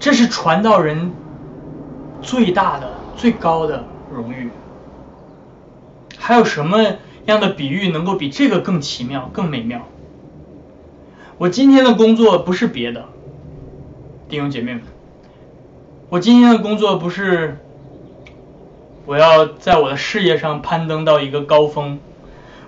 [0.00, 1.12] 这是传道人
[2.22, 4.48] 最大的、最高的荣誉。
[6.16, 6.84] 还有什么
[7.24, 9.86] 样的比喻能够比这个更奇妙、更美妙？
[11.36, 13.06] 我今天的工作不是别的，
[14.28, 14.82] 弟兄姐妹们，
[16.08, 17.58] 我今天的工作不是
[19.04, 21.98] 我要在我的事业上攀登到一个高峰，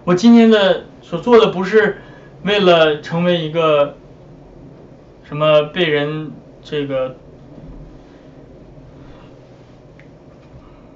[0.04, 2.02] 我今天的所做的不是
[2.42, 3.96] 为了成为一个
[5.22, 6.32] 什么被人。
[6.62, 7.16] 这个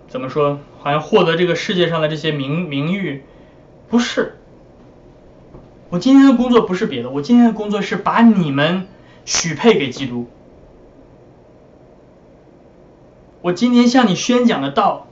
[0.08, 0.60] 怎么说？
[0.78, 3.24] 好像获得这个世界上的这些名名誉，
[3.88, 4.36] 不是。
[5.88, 8.86] 我今天的工作不是别的，我今天的工作是把你们
[9.24, 10.28] 许配给基督。
[13.40, 15.06] 我今天向你宣讲的道，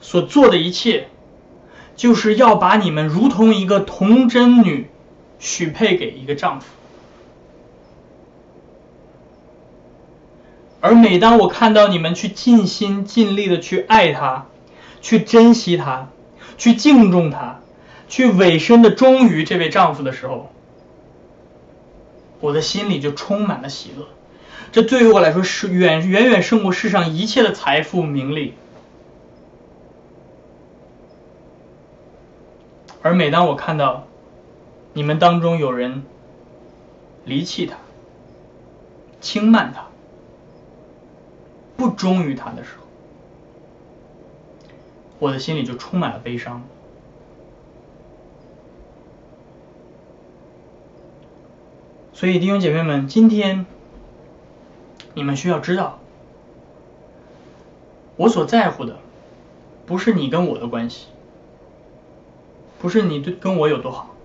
[0.00, 1.08] 所做的一切，
[1.94, 4.88] 就是要把你们如同一个童贞女
[5.38, 6.66] 许配给一个丈夫。
[10.80, 14.46] 而每当我看到你们去尽心尽力的去爱他，
[15.00, 16.08] 去珍惜他，
[16.56, 17.60] 去敬重他，
[18.08, 20.50] 去委身的忠于这位丈夫的时候，
[22.40, 24.06] 我的心里就充满了喜乐。
[24.70, 28.54] 这对于我来说是远远远胜过世上一切的财富名利。
[33.02, 34.06] 而每当我看到
[34.92, 36.04] 你们当中有人
[37.24, 37.76] 离弃他、
[39.20, 39.87] 轻慢他，
[41.78, 42.84] 不忠于他的时候，
[45.20, 46.64] 我的心里就充满了悲伤。
[52.12, 53.64] 所以弟兄姐妹们，今天
[55.14, 56.00] 你们需要知道，
[58.16, 58.98] 我所在乎的
[59.86, 61.06] 不是你跟我的关系，
[62.80, 64.16] 不是你对跟我有多好，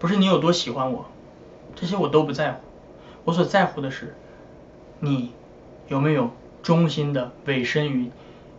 [0.00, 1.06] 不是你有多喜欢我，
[1.76, 2.60] 这些我都不在乎。
[3.22, 4.16] 我所在乎的是
[4.98, 5.30] 你
[5.86, 6.32] 有没有。
[6.62, 8.10] 忠心的委身于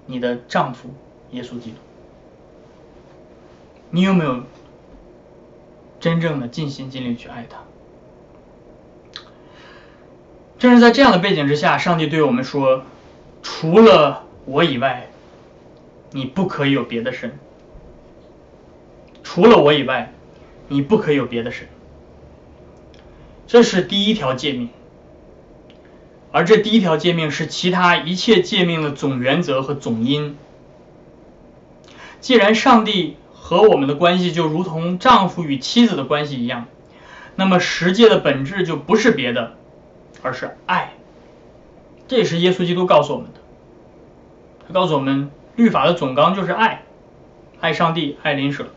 [0.05, 0.89] 你的丈夫
[1.31, 1.77] 耶稣基督，
[3.89, 4.43] 你有没有
[5.99, 7.59] 真正的尽心尽力去爱他？
[10.59, 12.83] 正是在这样的背景之下，上帝对我们说
[13.41, 15.07] ：“除了我以外，
[16.11, 17.37] 你不可以有别的神。
[19.23, 20.13] 除了我以外，
[20.67, 21.67] 你不可以有别的神。”
[23.47, 24.69] 这是第一条诫命。
[26.33, 30.35] 而这第一条诫命是其他一切诫命的总原则和总因。
[32.21, 36.65] 既然上帝和我们的关系就如同丈夫与妻子的关系一样，
[37.35, 39.53] 那么十诫的本质就不是别的，
[40.23, 40.93] 而是爱。
[42.07, 43.39] 这也是耶稣基督告诉我们的。
[44.67, 46.83] 他告诉我们，律法的总纲就是爱，
[47.59, 48.67] 爱上帝，爱邻舍。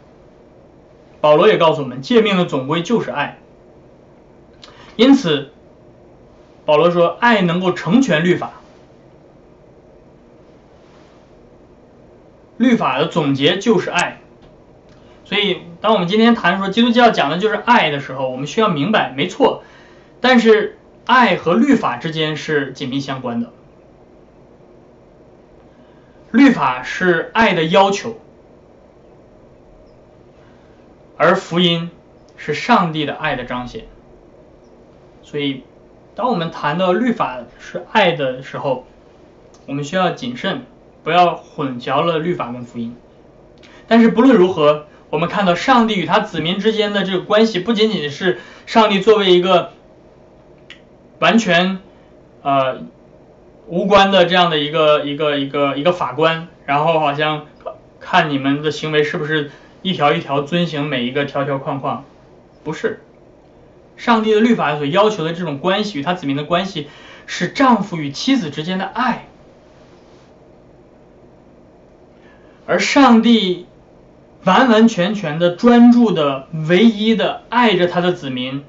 [1.22, 3.38] 保罗也告诉我们，诫命的总归就是爱。
[4.96, 5.52] 因此，
[6.66, 8.50] 保罗说，爱能够成全律法。
[12.58, 14.20] 律法的总结就是爱。
[15.24, 19.62] 所以，当我们今天谈说基督教讲的就是爱的时候，我们需要明白，没错。
[20.20, 23.52] 但是，爱和律法之间是紧密相关的。
[26.32, 28.16] 律法是爱的要求，
[31.16, 31.90] 而福音
[32.36, 33.86] 是上帝的爱的彰显。
[35.22, 35.64] 所以，
[36.16, 38.84] 当我们谈到律法是爱的时候，
[39.66, 40.62] 我们需要谨慎，
[41.04, 42.96] 不要混淆了律法跟福音。
[43.86, 49.70] 但是不论如何，我们看到上帝与他子民之间的这个关系，不仅仅是上帝作为一个
[51.20, 51.78] 完全
[52.42, 52.80] 呃。
[53.68, 57.46] 无关的这样的一个一个一个一个法官，然后好像
[57.98, 59.50] 看你们的行为是不是
[59.82, 62.04] 一条一条遵行每一个条条框框，
[62.62, 63.00] 不是。
[63.96, 66.88] 上帝的律法所要求的这种关系与他子民的关系，
[67.26, 69.26] 是丈夫与妻子之间的爱，
[72.66, 73.66] 而上帝
[74.44, 78.64] 完完全全的专注的唯一的爱着他的子民，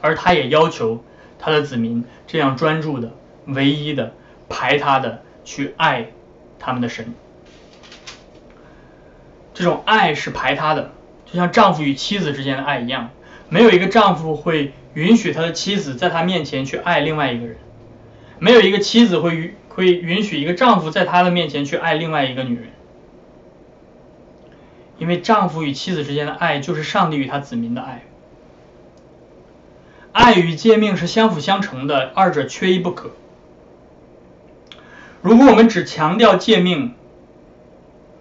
[0.00, 1.04] 而他也要求
[1.38, 3.12] 他的子民这样专注的。
[3.44, 4.14] 唯一的
[4.48, 6.12] 排他的去爱
[6.60, 7.12] 他们的神，
[9.52, 10.92] 这种爱是排他的，
[11.26, 13.10] 就像丈夫与妻子之间的爱一样，
[13.52, 17.58] 没有一个丈夫会允许他的妻子在他面前去爱另外一个人，
[18.38, 22.70] 没有一个妻子会允会允许一个丈夫在他的面前去爱另外一个女人，
[24.96, 28.04] 因为丈夫与妻子之间的爱就是上帝与他子民的爱，
[30.12, 33.10] 爱与诫命是相辅相成的，二者缺一不可。
[35.20, 36.94] 如果我们只强调诫命，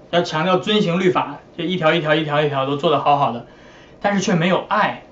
[0.09, 3.47] 要强调遵行律法，就一条一条一条一条都做得好好的，
[4.01, 5.03] 但是却没有爱，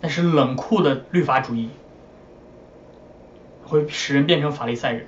[0.00, 1.70] 那是冷酷的律法主义，
[3.64, 5.06] 会使人变成法利赛人；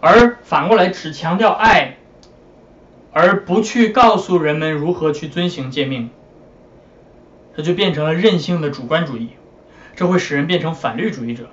[0.00, 1.96] 而反过来只强调爱，
[3.12, 6.10] 而不去告诉人们如何去遵行诫命，
[7.56, 9.30] 这就变成了任性的主观主义，
[9.96, 11.48] 这会使人变成反律主义者。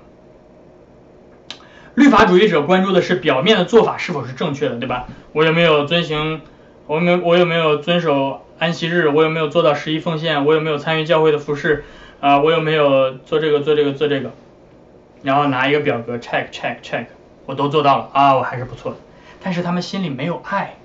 [1.95, 5.07] 律法主义者关注的是表面的做法是否是正确的，对吧？
[5.33, 6.41] 我有没有遵行？
[6.87, 9.09] 我没有我有没有遵守安息日？
[9.09, 10.45] 我有没有做到十一奉献？
[10.45, 11.83] 我有没有参与教会的服饰？
[12.21, 14.31] 啊，我有没有做这个做这个做这个？
[15.21, 17.07] 然后拿一个表格 check check check，
[17.45, 18.97] 我都做到了啊，我还是不错的。
[19.43, 20.75] 但是他们心里没有爱，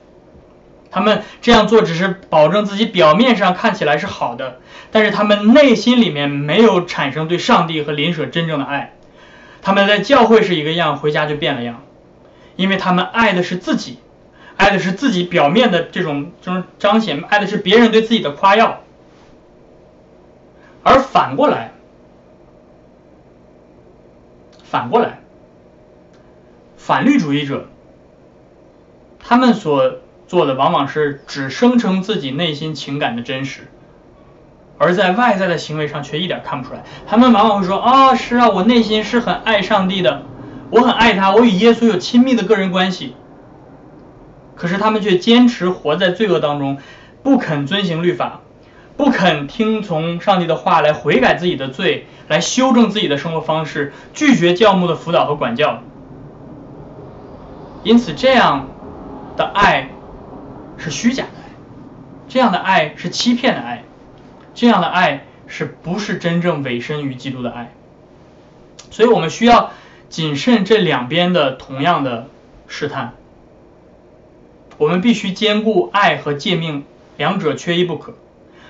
[0.90, 4.58] 他们这样做只是保证自己表面上看起来是好的，
[4.90, 8.94] 但是他们内心里面没有产生对上帝和邻舍真正的爱。
[9.62, 11.84] 他们在教会是一个样，回家就变了样，
[12.56, 13.98] 因为他们爱的是自己，
[14.56, 18.80] 爱的是自己表面的这种这种彰显，爱的是别人对自己的夸耀，
[20.82, 21.72] 而反过来，
[24.64, 25.20] 反过来，
[26.76, 27.66] 反律主义者，
[29.18, 33.68] 他们所做的往往是只声称自己内心情感的真实。
[34.78, 40.22] 而在外在的行为上却一点看不出来，他们往往会说啊，是啊，我内心是很爱上帝的，
[40.70, 43.14] 我很爱他，我与耶稣有亲密的个人关系。
[44.62, 46.78] 可是他们却坚持活在罪恶当中，
[47.24, 48.42] 不肯遵行律法，
[48.96, 55.82] 不肯听从上帝的话来悔改自己的罪，来修正自己的生活方式，拒绝教牧的辅导和管教。
[57.82, 58.68] 因此，这样
[59.36, 59.88] 的爱
[60.78, 61.50] 是虚假的爱，
[62.28, 63.82] 这样的爱是欺骗的爱。
[64.54, 67.72] 这样的爱是不是真正委身于基督的爱？
[68.92, 69.72] 所以我们需要
[70.08, 72.28] 谨慎这两边的同样的
[72.68, 73.14] 试探。
[74.82, 76.84] 我们必须兼顾爱和诫命，
[77.16, 78.14] 两者缺一不可。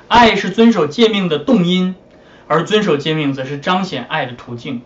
[0.09, 1.95] 爱是遵守诫命的动因，
[2.49, 4.83] 而遵守诫命则是彰显爱的途径。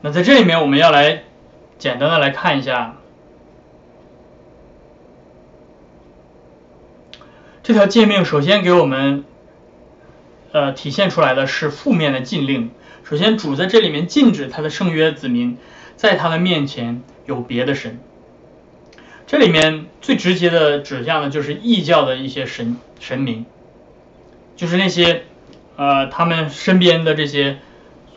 [0.00, 1.24] 那在这里面，我们要来
[1.78, 2.96] 简单的来看一下。
[7.62, 9.26] 这条诫命首先给我们，
[10.52, 12.70] 呃，体现出来的是负面的禁令。
[13.04, 15.58] 首先，主在这里面禁止他的圣约子民
[16.00, 18.00] 在他的面前有别的神。
[19.26, 23.44] 这里面最直接的指向的就是异教的一些神神明，
[24.56, 25.24] 就是那些
[25.76, 27.58] 呃他们身边的这些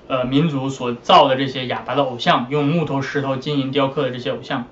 [0.07, 4.69] 呃民族所造的这些哑巴的偶像，用木头、石头、金银雕刻的这些偶像。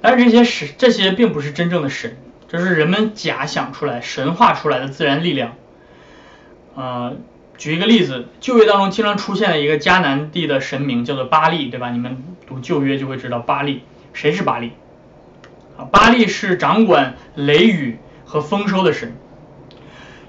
[0.00, 2.18] 但是这些是这些并不是真正的神。
[2.46, 5.56] 这是人们假想出来、神化出来的自然力量。
[6.76, 7.16] 呃，
[7.58, 11.90] 举一个例子，旧约当中经常出现的一个迦南地的神明叫做巴利，对吧？
[11.90, 13.82] 你们读旧约就会知道巴利
[14.12, 14.72] 谁是巴利？
[15.76, 19.16] 啊，巴利是掌管雷雨和丰收的神。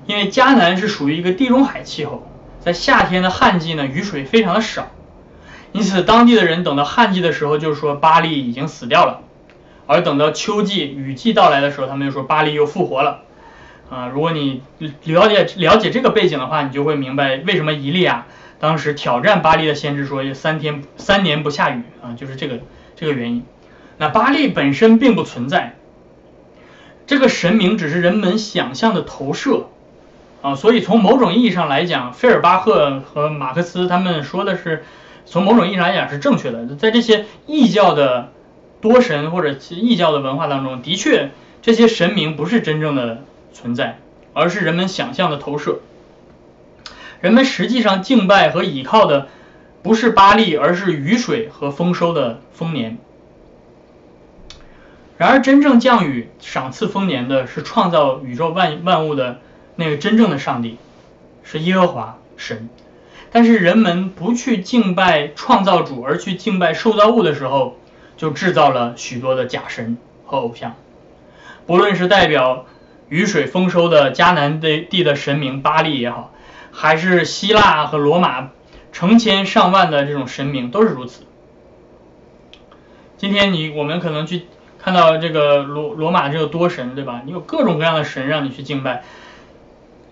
[0.07, 2.27] 因为迦南是属于一个地中海气候，
[2.59, 4.91] 在夏天的旱季呢，雨水非常的少，
[5.71, 9.21] 因此当地的人等到旱季的时候，就说巴利已经死掉了。
[9.85, 13.21] 而等到秋季雨季到来的时候，他们就说巴利又复活了，
[13.89, 14.61] 啊，如果你
[15.05, 18.25] 了解了解这个背景的话，你就会明白为什么伊利亚
[18.59, 22.59] 当时挑战巴黎的先知说三天三年不下雨啊，就是这个
[22.95, 23.43] 这个原因。
[23.97, 25.75] 那巴黎本身并不存在，
[27.07, 29.67] 这个神明只是人们想象的投射
[30.41, 34.83] 啊，所以从某种意义上来讲，费尔巴赫和马克思他们说的是，
[35.25, 38.31] 从某种意义上来讲是正确的，在这些异教的。
[38.81, 41.31] 多神或者异教的文化当中，的确
[41.61, 43.99] 这些神明不是真正的存在，
[44.33, 45.79] 而是人们想象的投射。
[47.21, 49.27] 人们实际上敬拜和倚靠的
[49.83, 52.97] 不是巴利，而是雨水和丰收的丰年。
[55.17, 59.41] 然而，真正降雨、赏赐丰年的是创造宇宙万万物的
[59.75, 60.77] 那个真正的上帝，
[61.43, 62.69] 是耶和华神。
[63.31, 67.77] 但是，人们不去敬拜创造主，而去敬拜受造物的时候，
[68.15, 70.75] 就制造了许多的假神和偶像，
[71.67, 72.65] 不论是代表
[73.09, 76.31] 雨水丰收的迦南的地的神明巴利也好，
[76.71, 78.49] 还是希腊和罗马
[78.91, 81.23] 成千上万的这种神明都是如此。
[83.17, 84.45] 今天你我们可能去
[84.77, 87.21] 看到这个罗罗马这个多神，对吧？
[87.25, 89.03] 你有各种各样的神让你去敬拜，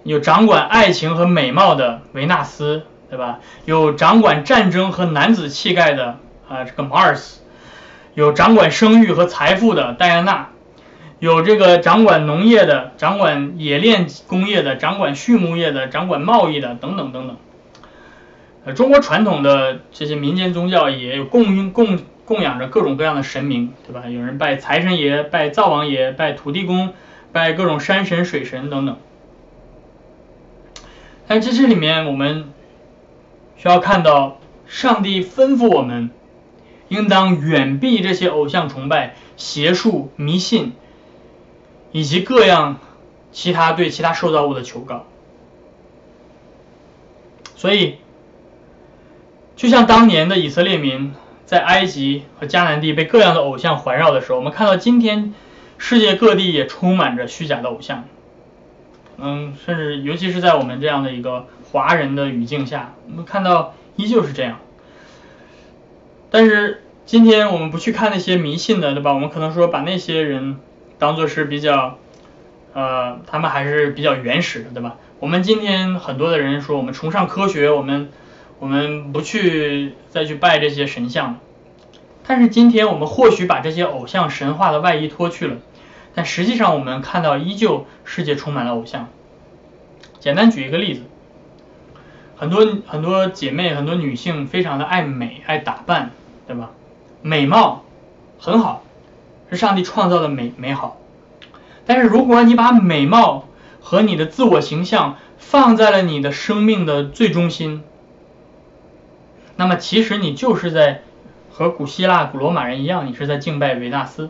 [0.03, 3.39] 有掌管爱情和美貌的维纳斯，对吧？
[3.65, 6.17] 有掌管战争和男子气概的
[6.49, 7.41] 啊这个马尔斯。
[8.13, 10.49] 有掌管生育和财富的戴安娜，
[11.19, 17.37] 有这个掌管农业的、掌管冶炼工业的、掌管畜牧业的、掌管贸易的等等等等。
[18.65, 24.07] 呃，中国传统的这些民间宗教也有供应供供养着各种各样的神明，对吧？
[24.07, 26.93] 有人拜财神爷、拜灶王爷、拜土地公、
[27.31, 28.97] 拜各种山神、水神等等。
[31.27, 32.51] 但这这里面我们
[33.55, 36.11] 需要看到，上帝吩咐我们。
[36.89, 40.71] 应当远避这些偶像崇拜、邪术、迷信，
[41.91, 42.77] 以及各样
[43.31, 45.05] 其他对其他受造物的求告。
[47.55, 47.97] 所以，
[49.55, 51.13] 就像当年的以色列民
[51.45, 55.33] 在埃及和迦南地被各样的偶像环绕的时候，我们看到今天
[55.77, 58.05] 世界各地也充满着虚假的偶像。
[59.17, 64.59] 嗯，甚至尤其是在我们这样的一个华人的语境下，我们看到依旧是这样。
[66.29, 69.13] 但是今天我们不去看那些迷信的，对吧？
[69.13, 70.59] 我们可能说把那些人
[70.99, 71.97] 当做是比较，
[72.73, 74.95] 呃，他们还是比较原始的，对吧？
[75.19, 78.09] 我们今天很多的人说我们崇尚科学，我们
[78.59, 81.39] 我们不去再去拜这些神像。
[82.25, 85.57] 但是今天我们或许把这些偶像神话的外衣脱去了，
[86.13, 89.07] 但实际上我们看到依旧世界充满了偶像。
[90.19, 91.03] 简单举一个例子。
[92.35, 96.11] 很多很多姐妹，很多女性非常的爱美，爱打扮，
[96.45, 96.69] 对吧？
[97.23, 97.83] 美貌
[98.37, 98.83] 很好，
[99.49, 100.97] 是上帝创造的美美好。
[101.85, 103.45] 但是如果你把美貌
[103.81, 107.83] 和你的自我形象放在了你的生命的最中心，
[109.55, 111.01] 那么其实你就是在
[111.51, 114.29] 和古希腊、古罗马人一样，你是在敬拜维纳斯。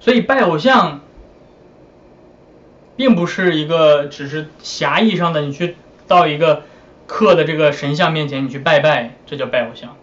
[0.00, 1.00] 所以拜偶像。
[2.96, 5.76] 并不是一个只是狭义上的，你去
[6.06, 6.64] 到一个
[7.06, 9.96] 刻的这个神像面前，你去拜拜，这叫拜偶像。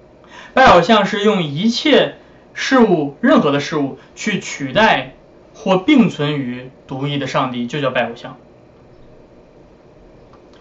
[0.56, 2.16] 拜偶像是用一切
[2.60, 5.14] 事物、任何的事物去取代
[5.54, 8.36] 或并存于独一的上帝，就叫拜偶像。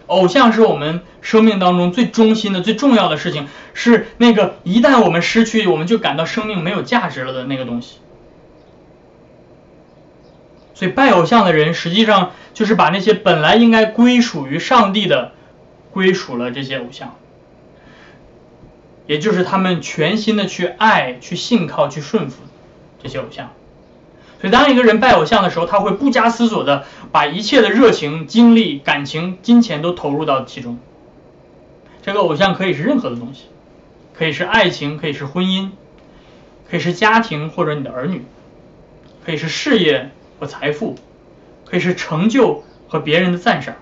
[0.05, 7.97] 偶像是我们生命当中最中心的、最重要的事情，是那个一旦我们失去，我们就感到生命没有价值了的那个东西。
[10.75, 15.31] 所以拜偶像的人，实际上就是把那些本来应该归属于上帝的，
[15.89, 17.15] 归属了这些偶像，
[19.07, 22.43] 也就是他们全心的去爱、去信靠、去顺服
[23.01, 23.49] 这些偶像。
[24.39, 30.77] 所以当一个人拜偶像的时候，他会不加思索的把一切的热情、精力、感情、金钱都投入到其中。
[32.03, 33.45] 这个偶像可以是任何的东西，
[34.13, 35.71] 可以是爱情，可以是婚姻，
[36.69, 38.23] 可以是家庭或者你的儿女，
[39.25, 40.11] 可以是事业。
[40.39, 40.95] 和财富，
[41.65, 43.73] 可以是成就和别人的赞赏，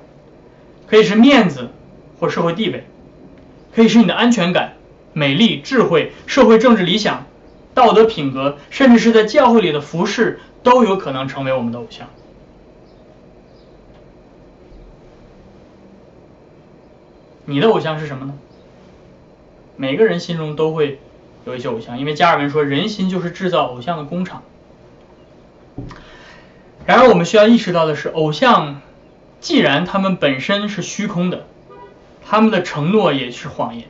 [0.88, 1.70] 可以是面子
[2.18, 2.88] 或社会地位，
[3.76, 4.75] 可以是你的安全感、
[5.18, 7.26] 美丽、智慧、社会政治理想、
[7.74, 12.10] 道德品格，甚至是在教会里的服饰，都有可能成为我们的偶像。
[17.46, 18.34] 你的偶像是什么呢？
[19.78, 21.00] 每个人心中都会
[21.46, 24.44] 有一些偶像，因为加尔文说人心就是制造偶像的工厂。
[26.86, 28.82] 然而我们需要意识到的是，偶像
[29.40, 31.48] 既然他们本身是虚空的，
[32.22, 33.88] 他们的承诺也是谎言。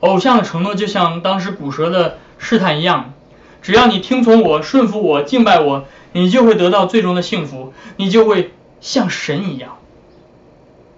[0.00, 3.14] 偶像的承诺就像当时古蛇的试探一样，
[3.62, 9.78] 只要你听从我、顺服我、敬拜我，你就会得到最终的幸福，你就会像神一样。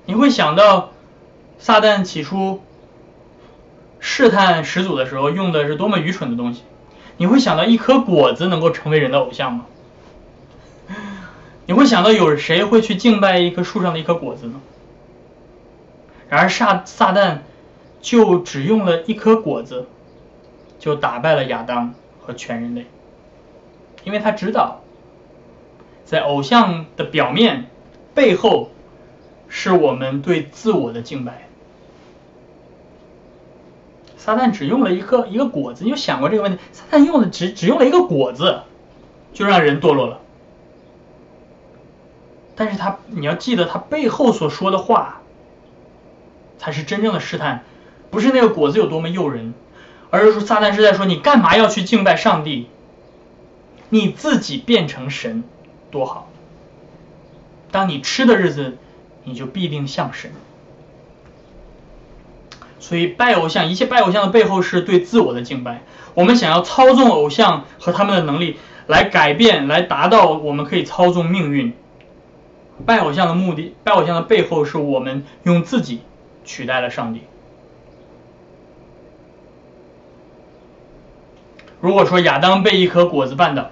[0.04, 0.90] 你会想到
[1.58, 2.60] 撒旦起初
[4.00, 6.62] 试探始祖的时候用的是多么愚蠢的东西？
[7.16, 9.66] 你会想到一颗果子能够成为人的偶像吗？
[11.66, 14.60] 你会想到有谁会去敬拜一棵树上的一颗果子呢？
[16.28, 17.38] 然而撒撒旦
[18.00, 19.86] 就只用了一颗果子，
[20.78, 22.86] 就打败了亚当和全人类，
[24.04, 24.80] 因为他知道，
[26.04, 27.66] 在偶像的表面
[28.14, 28.70] 背后，
[29.48, 31.46] 是我们对自我的敬拜。
[34.16, 36.58] 撒旦只用了一颗一个果子，你有想过这个问题？
[36.72, 38.62] 撒旦用的只只用了一个果子，
[39.32, 40.20] 就让人堕落了。
[42.54, 45.22] 但是他，你要记得他背后所说的话，
[46.58, 47.64] 才是真正的试探，
[48.10, 49.54] 不是那个果子有多么诱人，
[50.10, 52.68] 而是说撒旦是在说你干嘛要去敬拜上帝？
[53.88, 55.44] 你自己变成神
[55.90, 56.28] 多好。
[57.70, 58.76] 当你吃的日子，
[59.24, 60.32] 你就必定像神。
[62.78, 65.82] 所以拜偶像，一切拜偶像的背后是对自我的敬拜。
[66.14, 71.72] 我们想要操纵偶像和他们的能力来改变，来达到我们可以操纵命运。
[72.86, 76.00] 拜偶像的目的，拜偶像的背后是我们用自己
[76.44, 77.20] 取代了上帝。
[81.80, 83.70] 如果说亚当被一颗果子绊倒，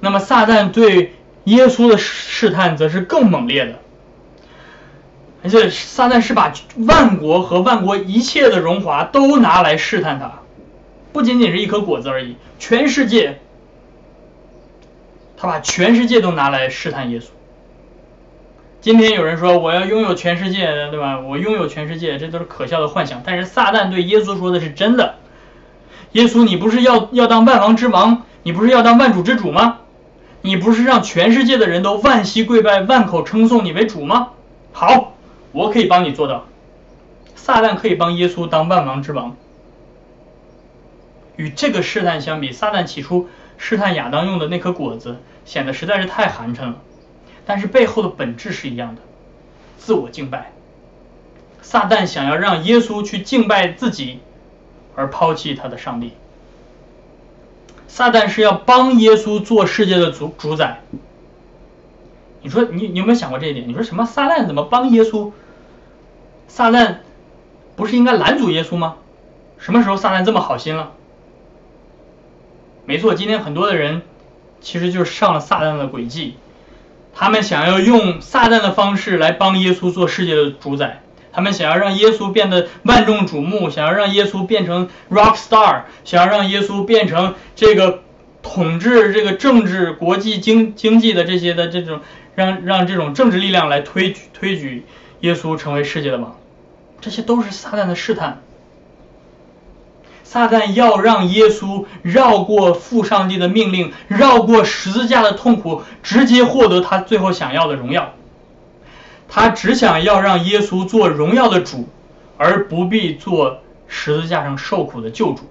[0.00, 1.14] 那么撒旦对
[1.44, 3.74] 耶稣的试探则是更猛烈的。
[5.42, 10.40] 而且撒旦是把万国和万国一切的荣华都拿来试探他，
[11.12, 13.38] 不仅仅是一颗果子而已，全世界，
[15.36, 17.26] 他把全世界都拿来试探耶稣。
[18.80, 21.20] 今天有人说我要拥有全世界，对吧？
[21.20, 23.22] 我拥有全世界，这都是可笑的幻想。
[23.24, 25.14] 但是撒旦对耶稣说的是真的。
[26.12, 29.78] 耶稣，你不是要要当万王之王，你不是要当万主之主吗？
[30.42, 34.28] 你不是让全世界的人都万膝跪拜、万口称颂你为主吗？
[34.72, 35.14] 好，
[35.52, 36.46] 我可以帮你做到。
[37.34, 39.36] 撒旦可以帮耶稣当万王之王。
[41.36, 43.28] 与这个试探相比，撒旦起初
[43.58, 46.76] 试探亚当用的那颗果子，显得实在是太寒碜了。
[47.44, 49.02] 但是背后的本质是一样的，
[49.78, 50.52] 自我敬拜。
[51.60, 54.20] 撒旦想要让耶稣去敬拜自己，
[54.96, 56.14] 而抛弃他的上帝。
[57.86, 60.80] 撒旦是要帮耶稣做世界的主主宰。
[62.42, 63.68] 你说你你有没有想过这一点？
[63.68, 64.04] 你说什么？
[64.04, 65.32] 撒旦怎么帮耶稣？
[66.48, 66.96] 撒旦
[67.76, 68.96] 不是应该拦阻耶稣吗？
[69.58, 70.92] 什么时候撒旦这么好心了？
[72.84, 74.02] 没错，今天很多的人
[74.60, 76.36] 其实就是上了撒旦的诡计。
[77.14, 81.02] 他们想要用撒旦的方式来帮耶稣做世界的主宰，
[81.36, 88.00] 他们想要让耶稣变得万众瞩目，想要让耶稣变成 rock star，想要让耶稣变成这个
[88.42, 92.00] 统治这个政治、国际经经济的这些的这种，
[92.34, 94.86] 让让这种政治力量来推举推举
[95.20, 96.38] 耶稣成为世界的王，
[97.02, 98.40] 这些都是撒旦的试探。
[100.24, 108.14] 撒旦要让耶稣绕过父上帝的命令，绕过十字架的痛苦，直接获得他最后想要的荣耀。
[109.28, 111.88] 他只想要让耶稣做荣耀的主，
[112.36, 115.42] 而不必做十字架上受苦的救主。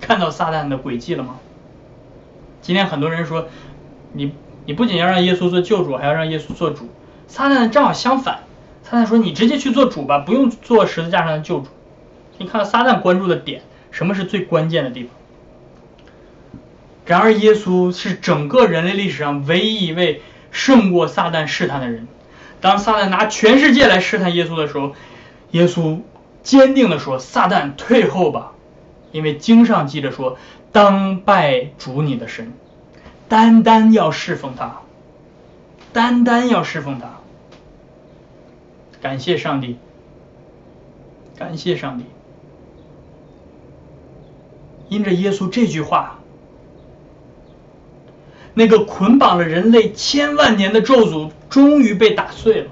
[0.00, 1.36] 看到撒旦的诡计了吗？
[2.62, 3.48] 今天很多人说，
[4.12, 4.32] 你
[4.64, 6.88] 你不仅要让耶稣做救主，还要让耶稣做主。
[7.28, 8.40] 撒旦正好相反，
[8.82, 11.66] 撒旦说你直接去做主吧，不用做十字架上的救主。
[12.38, 15.10] 你看到撒旦关注的点，什么是最关键的地方？
[17.06, 20.22] 然而，耶稣是整个人类历史上唯一一位
[20.56, 22.08] 胜过撒旦试探的人。
[22.62, 24.94] 当撒旦拿全世界来试探耶稣的时候，
[25.50, 26.00] 耶稣
[26.42, 28.52] 坚定地说：“撒旦，退后吧，
[29.12, 30.38] 因为经上记着说，
[30.72, 32.54] 当拜主你的神，
[33.28, 34.80] 单单要侍奉他，
[35.92, 37.20] 单单要侍奉他。”
[39.02, 39.76] 感谢上帝，
[41.38, 42.04] 感谢上帝。
[44.88, 46.20] 因着耶稣这句话，
[48.58, 52.70] 那个捆绑了人类千万年的咒诅终于被打碎了，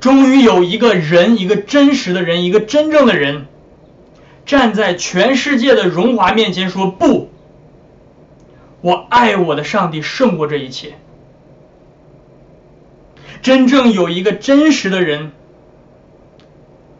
[0.00, 3.46] 终于有一个人，一个真实的人，一个真正的人，
[4.44, 7.30] 站在全世界的荣华面前说：“不，
[8.82, 10.96] 我爱我的上帝胜过这一切。”
[13.40, 15.32] 真正有一个真实的人，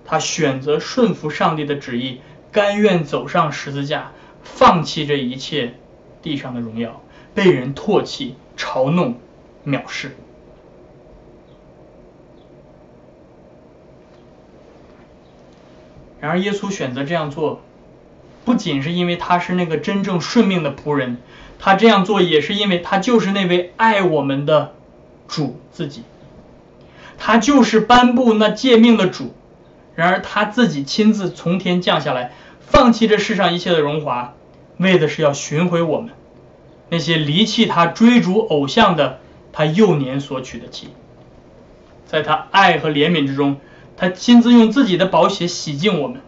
[0.06, 2.22] 他选择顺服上帝的旨意。
[2.50, 5.74] 甘愿走上十字架，放弃这一切
[6.22, 7.02] 地上的荣耀，
[7.34, 9.16] 被人唾弃、嘲弄、
[9.66, 10.16] 藐视。
[16.20, 17.60] 然而，耶稣选择这样做，
[18.44, 21.18] 不仅是因为他是那个真正顺命的仆人，
[21.60, 24.74] 他这样做也是因为他就是那位爱我们的
[25.28, 26.02] 主自己，
[27.18, 29.32] 他就是颁布那诫命的主。
[29.94, 34.34] 然而，他自己亲自从天降下来，放弃这世上一切的荣华，
[34.78, 36.10] 为的是要寻回我们
[36.88, 39.20] 那些离弃他、追逐偶像的
[39.52, 40.88] 他幼年所娶的妻，
[42.06, 43.58] 在他爱和怜悯之中。
[43.96, 46.20] 他亲自用自己的宝血洗净我们，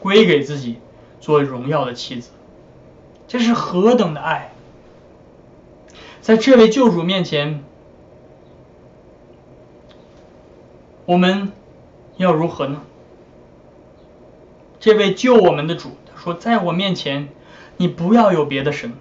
[0.00, 0.76] 归给自己
[1.18, 2.28] 做荣耀的妻子，
[3.26, 4.52] 这是何等的爱！
[6.20, 7.64] 在这位救主面前，
[11.06, 11.52] 我们
[12.18, 12.82] 要如何呢？
[14.78, 17.30] 这位救我们的主他说：“在我面前，
[17.78, 18.92] 你不要有别的神，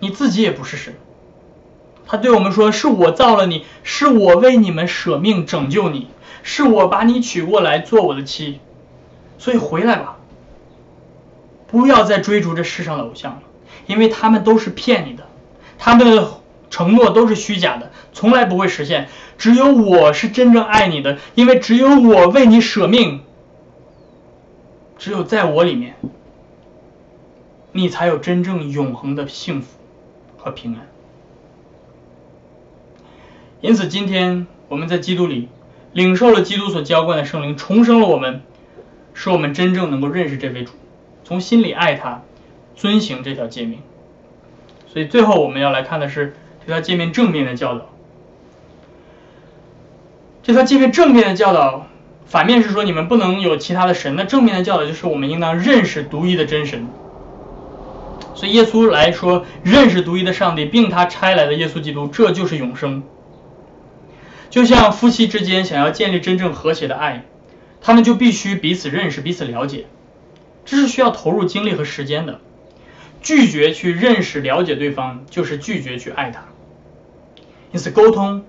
[0.00, 0.94] 你自己也不是神。”
[2.06, 6.08] 他对我们说：“是我造了你，是我为你们舍命拯救你，
[6.42, 8.60] 是我把你娶过来做我的妻，
[9.36, 10.16] 所以回来吧，
[11.66, 13.42] 不要再追逐这世上的偶像了，
[13.86, 15.26] 因为他们都是骗你的，
[15.78, 16.30] 他们的
[16.70, 19.08] 承诺都是虚假的，从来不会实现。
[19.36, 23.20] 只有我是真正爱你的，因为只有我为你舍命，
[24.96, 25.94] 只有在我里面，
[27.72, 29.77] 你才有真正永恒的幸福
[30.48, 30.86] 和平安。”
[33.60, 35.48] 因此，今天我们在基督里
[35.92, 38.42] 领受了基督所浇灌的圣灵，重生了我们，
[39.14, 40.72] 使我们真正能够认识这位主，
[41.24, 42.22] 从心里爱他，
[42.76, 43.80] 遵行这条诫命。
[44.86, 47.86] 所以，最后我们要来看的是这条诫命正面的教导。
[50.44, 51.88] 这条诫命正面的教导，
[52.26, 54.14] 反面是说你们不能有其他的神。
[54.14, 56.86] 那正面的教导就是我们应当认识独一的真神。
[58.38, 63.02] 所以，耶稣来说，认识独一的上帝，并他差来的耶稣基督，这就是永生。
[64.48, 67.24] 就像夫妻之间想要建立真正和谐的爱，
[67.80, 69.86] 他们就必须彼此认识、彼此了解，
[70.64, 72.38] 这是需要投入精力和时间的。
[73.20, 76.44] 拒绝去认识、了解对方，就是拒绝去爱他。
[77.72, 78.44] 因此，沟通、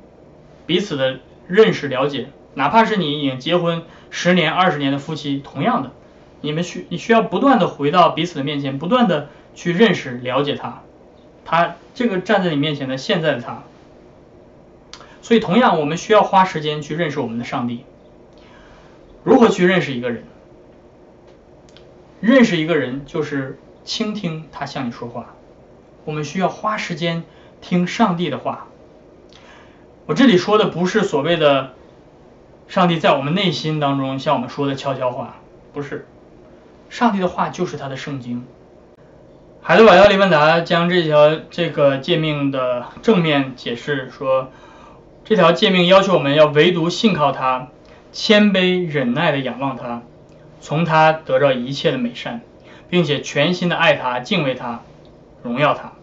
[0.68, 3.82] 彼此的认识、了解，哪怕是你已经结婚
[4.12, 5.94] 十年、二十年的夫妻，同样的，
[6.42, 9.30] 你们需你需要不断的回到彼此的面前，不断的
[9.60, 10.84] 去认识、了解他，
[11.44, 13.64] 他这个站在你面前的现在的他。
[15.22, 17.84] 所以，同样，我们需要花时间去认识我们的上帝。
[19.26, 20.24] 如何去认识一个人？
[22.22, 25.36] 认识一个人就是倾听他向你说话。
[26.06, 27.24] 我们需要花时间
[27.60, 28.68] 听上帝的话。
[30.06, 31.74] 我这里说的不是所谓的
[32.70, 35.36] 上帝在我们内心当中向我们说的悄悄话，
[35.74, 36.08] 不是。
[36.90, 38.46] 上帝的话就是他的圣经。
[39.62, 44.52] 海德堡要利问达将这条这个诫命的正面解释说。
[45.26, 47.68] 这条诫命要求我们要唯独信靠他，
[48.12, 50.02] 谦卑忍耐的仰望他，
[50.60, 52.42] 从他得到一切的美善，
[52.90, 54.82] 并且全心的爱他、敬畏他、
[55.44, 55.94] 荣耀他。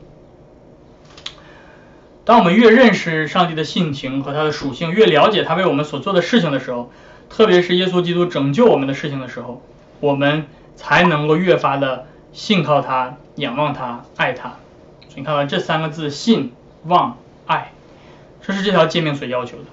[2.24, 6.92] 当我们越认识上帝的性情和他的属性，越了解他为我们所做的事情的时候，
[7.28, 9.60] 特别是耶稣基督拯救我们的事情的时候，
[9.98, 10.46] 我们
[10.76, 14.56] 才能够越发的信靠他、仰望他、爱他。
[15.08, 16.52] 所以你看看这三个字：信、
[16.84, 17.16] 望、
[17.46, 17.72] 爱。
[18.42, 19.64] 这是这条诫命所要求的。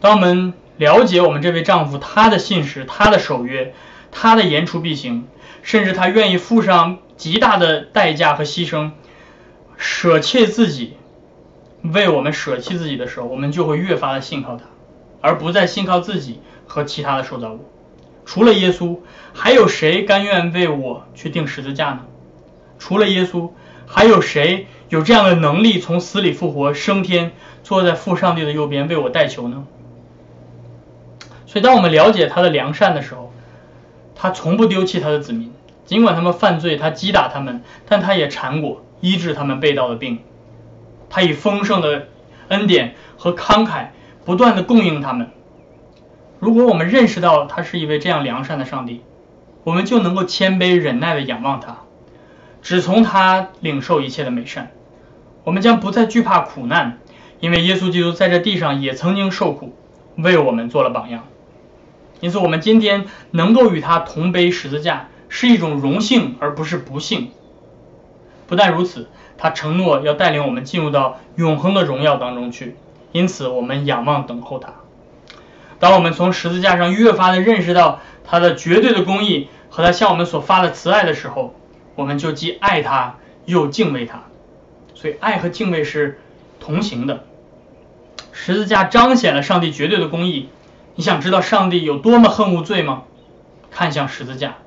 [0.00, 3.74] 当我们了解我们这位丈夫他的信实、他的守约、
[4.12, 5.26] 他的言出必行，
[5.62, 8.92] 甚至他愿意付上极大的代价和牺牲，
[9.76, 10.94] 舍弃自己，
[11.82, 14.66] 为我们舍弃自己的时候，我们就会越发的信靠他，
[15.20, 17.68] 而不再信靠自己和其他的受造物。
[18.24, 18.98] 除了耶稣，
[19.32, 22.00] 还有谁甘愿为我去钉十字架呢？
[22.78, 23.50] 除了耶稣，
[23.86, 27.32] 还有谁有这样的能力从死里复活、升天？
[27.64, 29.66] 坐在父上帝的右边为我代求呢。
[31.44, 33.30] 所以，当我们了解他的良善的时候，
[34.14, 35.52] 他从不丢弃他的子民，
[35.84, 40.20] 尽管他们犯罪，他击打他们，但他也缠果医治他们被盗的病。
[41.10, 42.08] 他以丰盛的
[42.48, 43.88] 恩典和慷慨
[44.24, 45.30] 不断的供应他们。
[46.38, 49.02] 如果我们认识到他是一位这样良善的上帝，
[49.64, 51.78] 我们就能够谦卑忍耐的仰望他，
[52.62, 54.70] 只从他领受一切的美善。
[55.44, 56.98] 我们将不再惧怕苦难。
[57.40, 59.72] 因为耶稣基督在这地上也曾经受苦，
[60.16, 61.22] 为我们做了榜样，
[62.18, 67.30] 因此我们今天能够与他同背十字架是一种荣幸，而不是不幸。
[68.48, 72.74] 不但如此，他承诺要带领我们进入到永恒的荣耀当中去，
[73.12, 74.72] 因此我们仰望等候他。
[75.78, 81.54] 当我们从十字架上越发的认识到他的绝对的公义和他向我们所发的慈爱的时候，
[81.98, 84.22] 我们就既爱他又敬畏他。
[84.94, 86.20] 所以，爱和敬畏是
[86.60, 87.24] 同行的。
[88.30, 90.48] 十字架彰显了上帝绝对的公义。
[90.94, 93.02] 你想知道上帝有多么恨恶罪吗？
[93.72, 94.58] 看向十字架，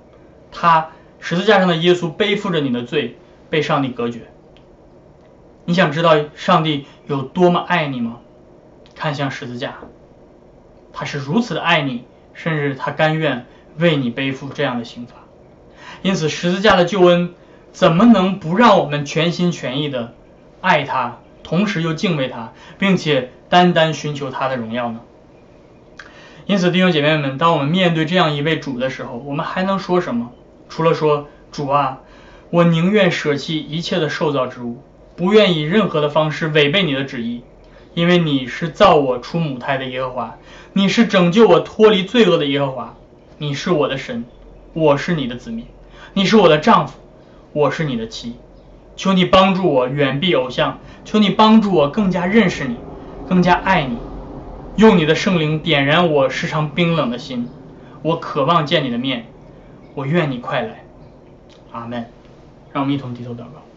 [0.51, 0.89] 他
[1.21, 3.15] 十字架上的耶稣背负着你的罪，
[3.49, 4.29] 被上帝隔绝。
[5.63, 8.17] 你想知道上帝有多么爱你吗？
[8.93, 9.75] 看向十字架，
[10.91, 12.03] 他是如此的爱你，
[12.33, 13.45] 甚至他甘愿
[13.77, 15.15] 为你背负这样的刑罚。
[16.01, 17.33] 因此，十字架的救恩
[17.71, 20.13] 怎么能不让我们全心全意的
[20.59, 25.01] 爱他，同时又敬畏他，并且单单寻求他的荣耀呢？
[26.47, 30.31] 因此，弟兄姐妹们，当我们面对这样一位主的时候，我们还能说什么？
[30.67, 31.99] 除了说：“主啊，
[32.49, 34.81] 我宁愿舍弃一切的受造之物，
[35.15, 37.43] 不愿以任何的方式违背你的旨意，
[37.93, 40.37] 因为你是造我出母胎的耶和华，
[40.73, 42.95] 你是拯救我脱离罪恶的耶和华，
[43.37, 44.25] 你是我的神，
[44.73, 45.65] 我是你的子民，
[46.13, 46.99] 你是我的丈夫，
[47.53, 48.35] 我是你的妻。
[48.97, 52.75] 求你帮助我远避偶像，求你帮助我更加认识你，
[53.27, 53.97] 更加爱你。”
[54.77, 57.49] 用你的圣灵点燃我时常冰冷的心，
[58.01, 59.27] 我渴望见你的面，
[59.95, 60.83] 我愿你快来，
[61.71, 62.05] 阿门。
[62.71, 63.70] 让我们一同低头祷告。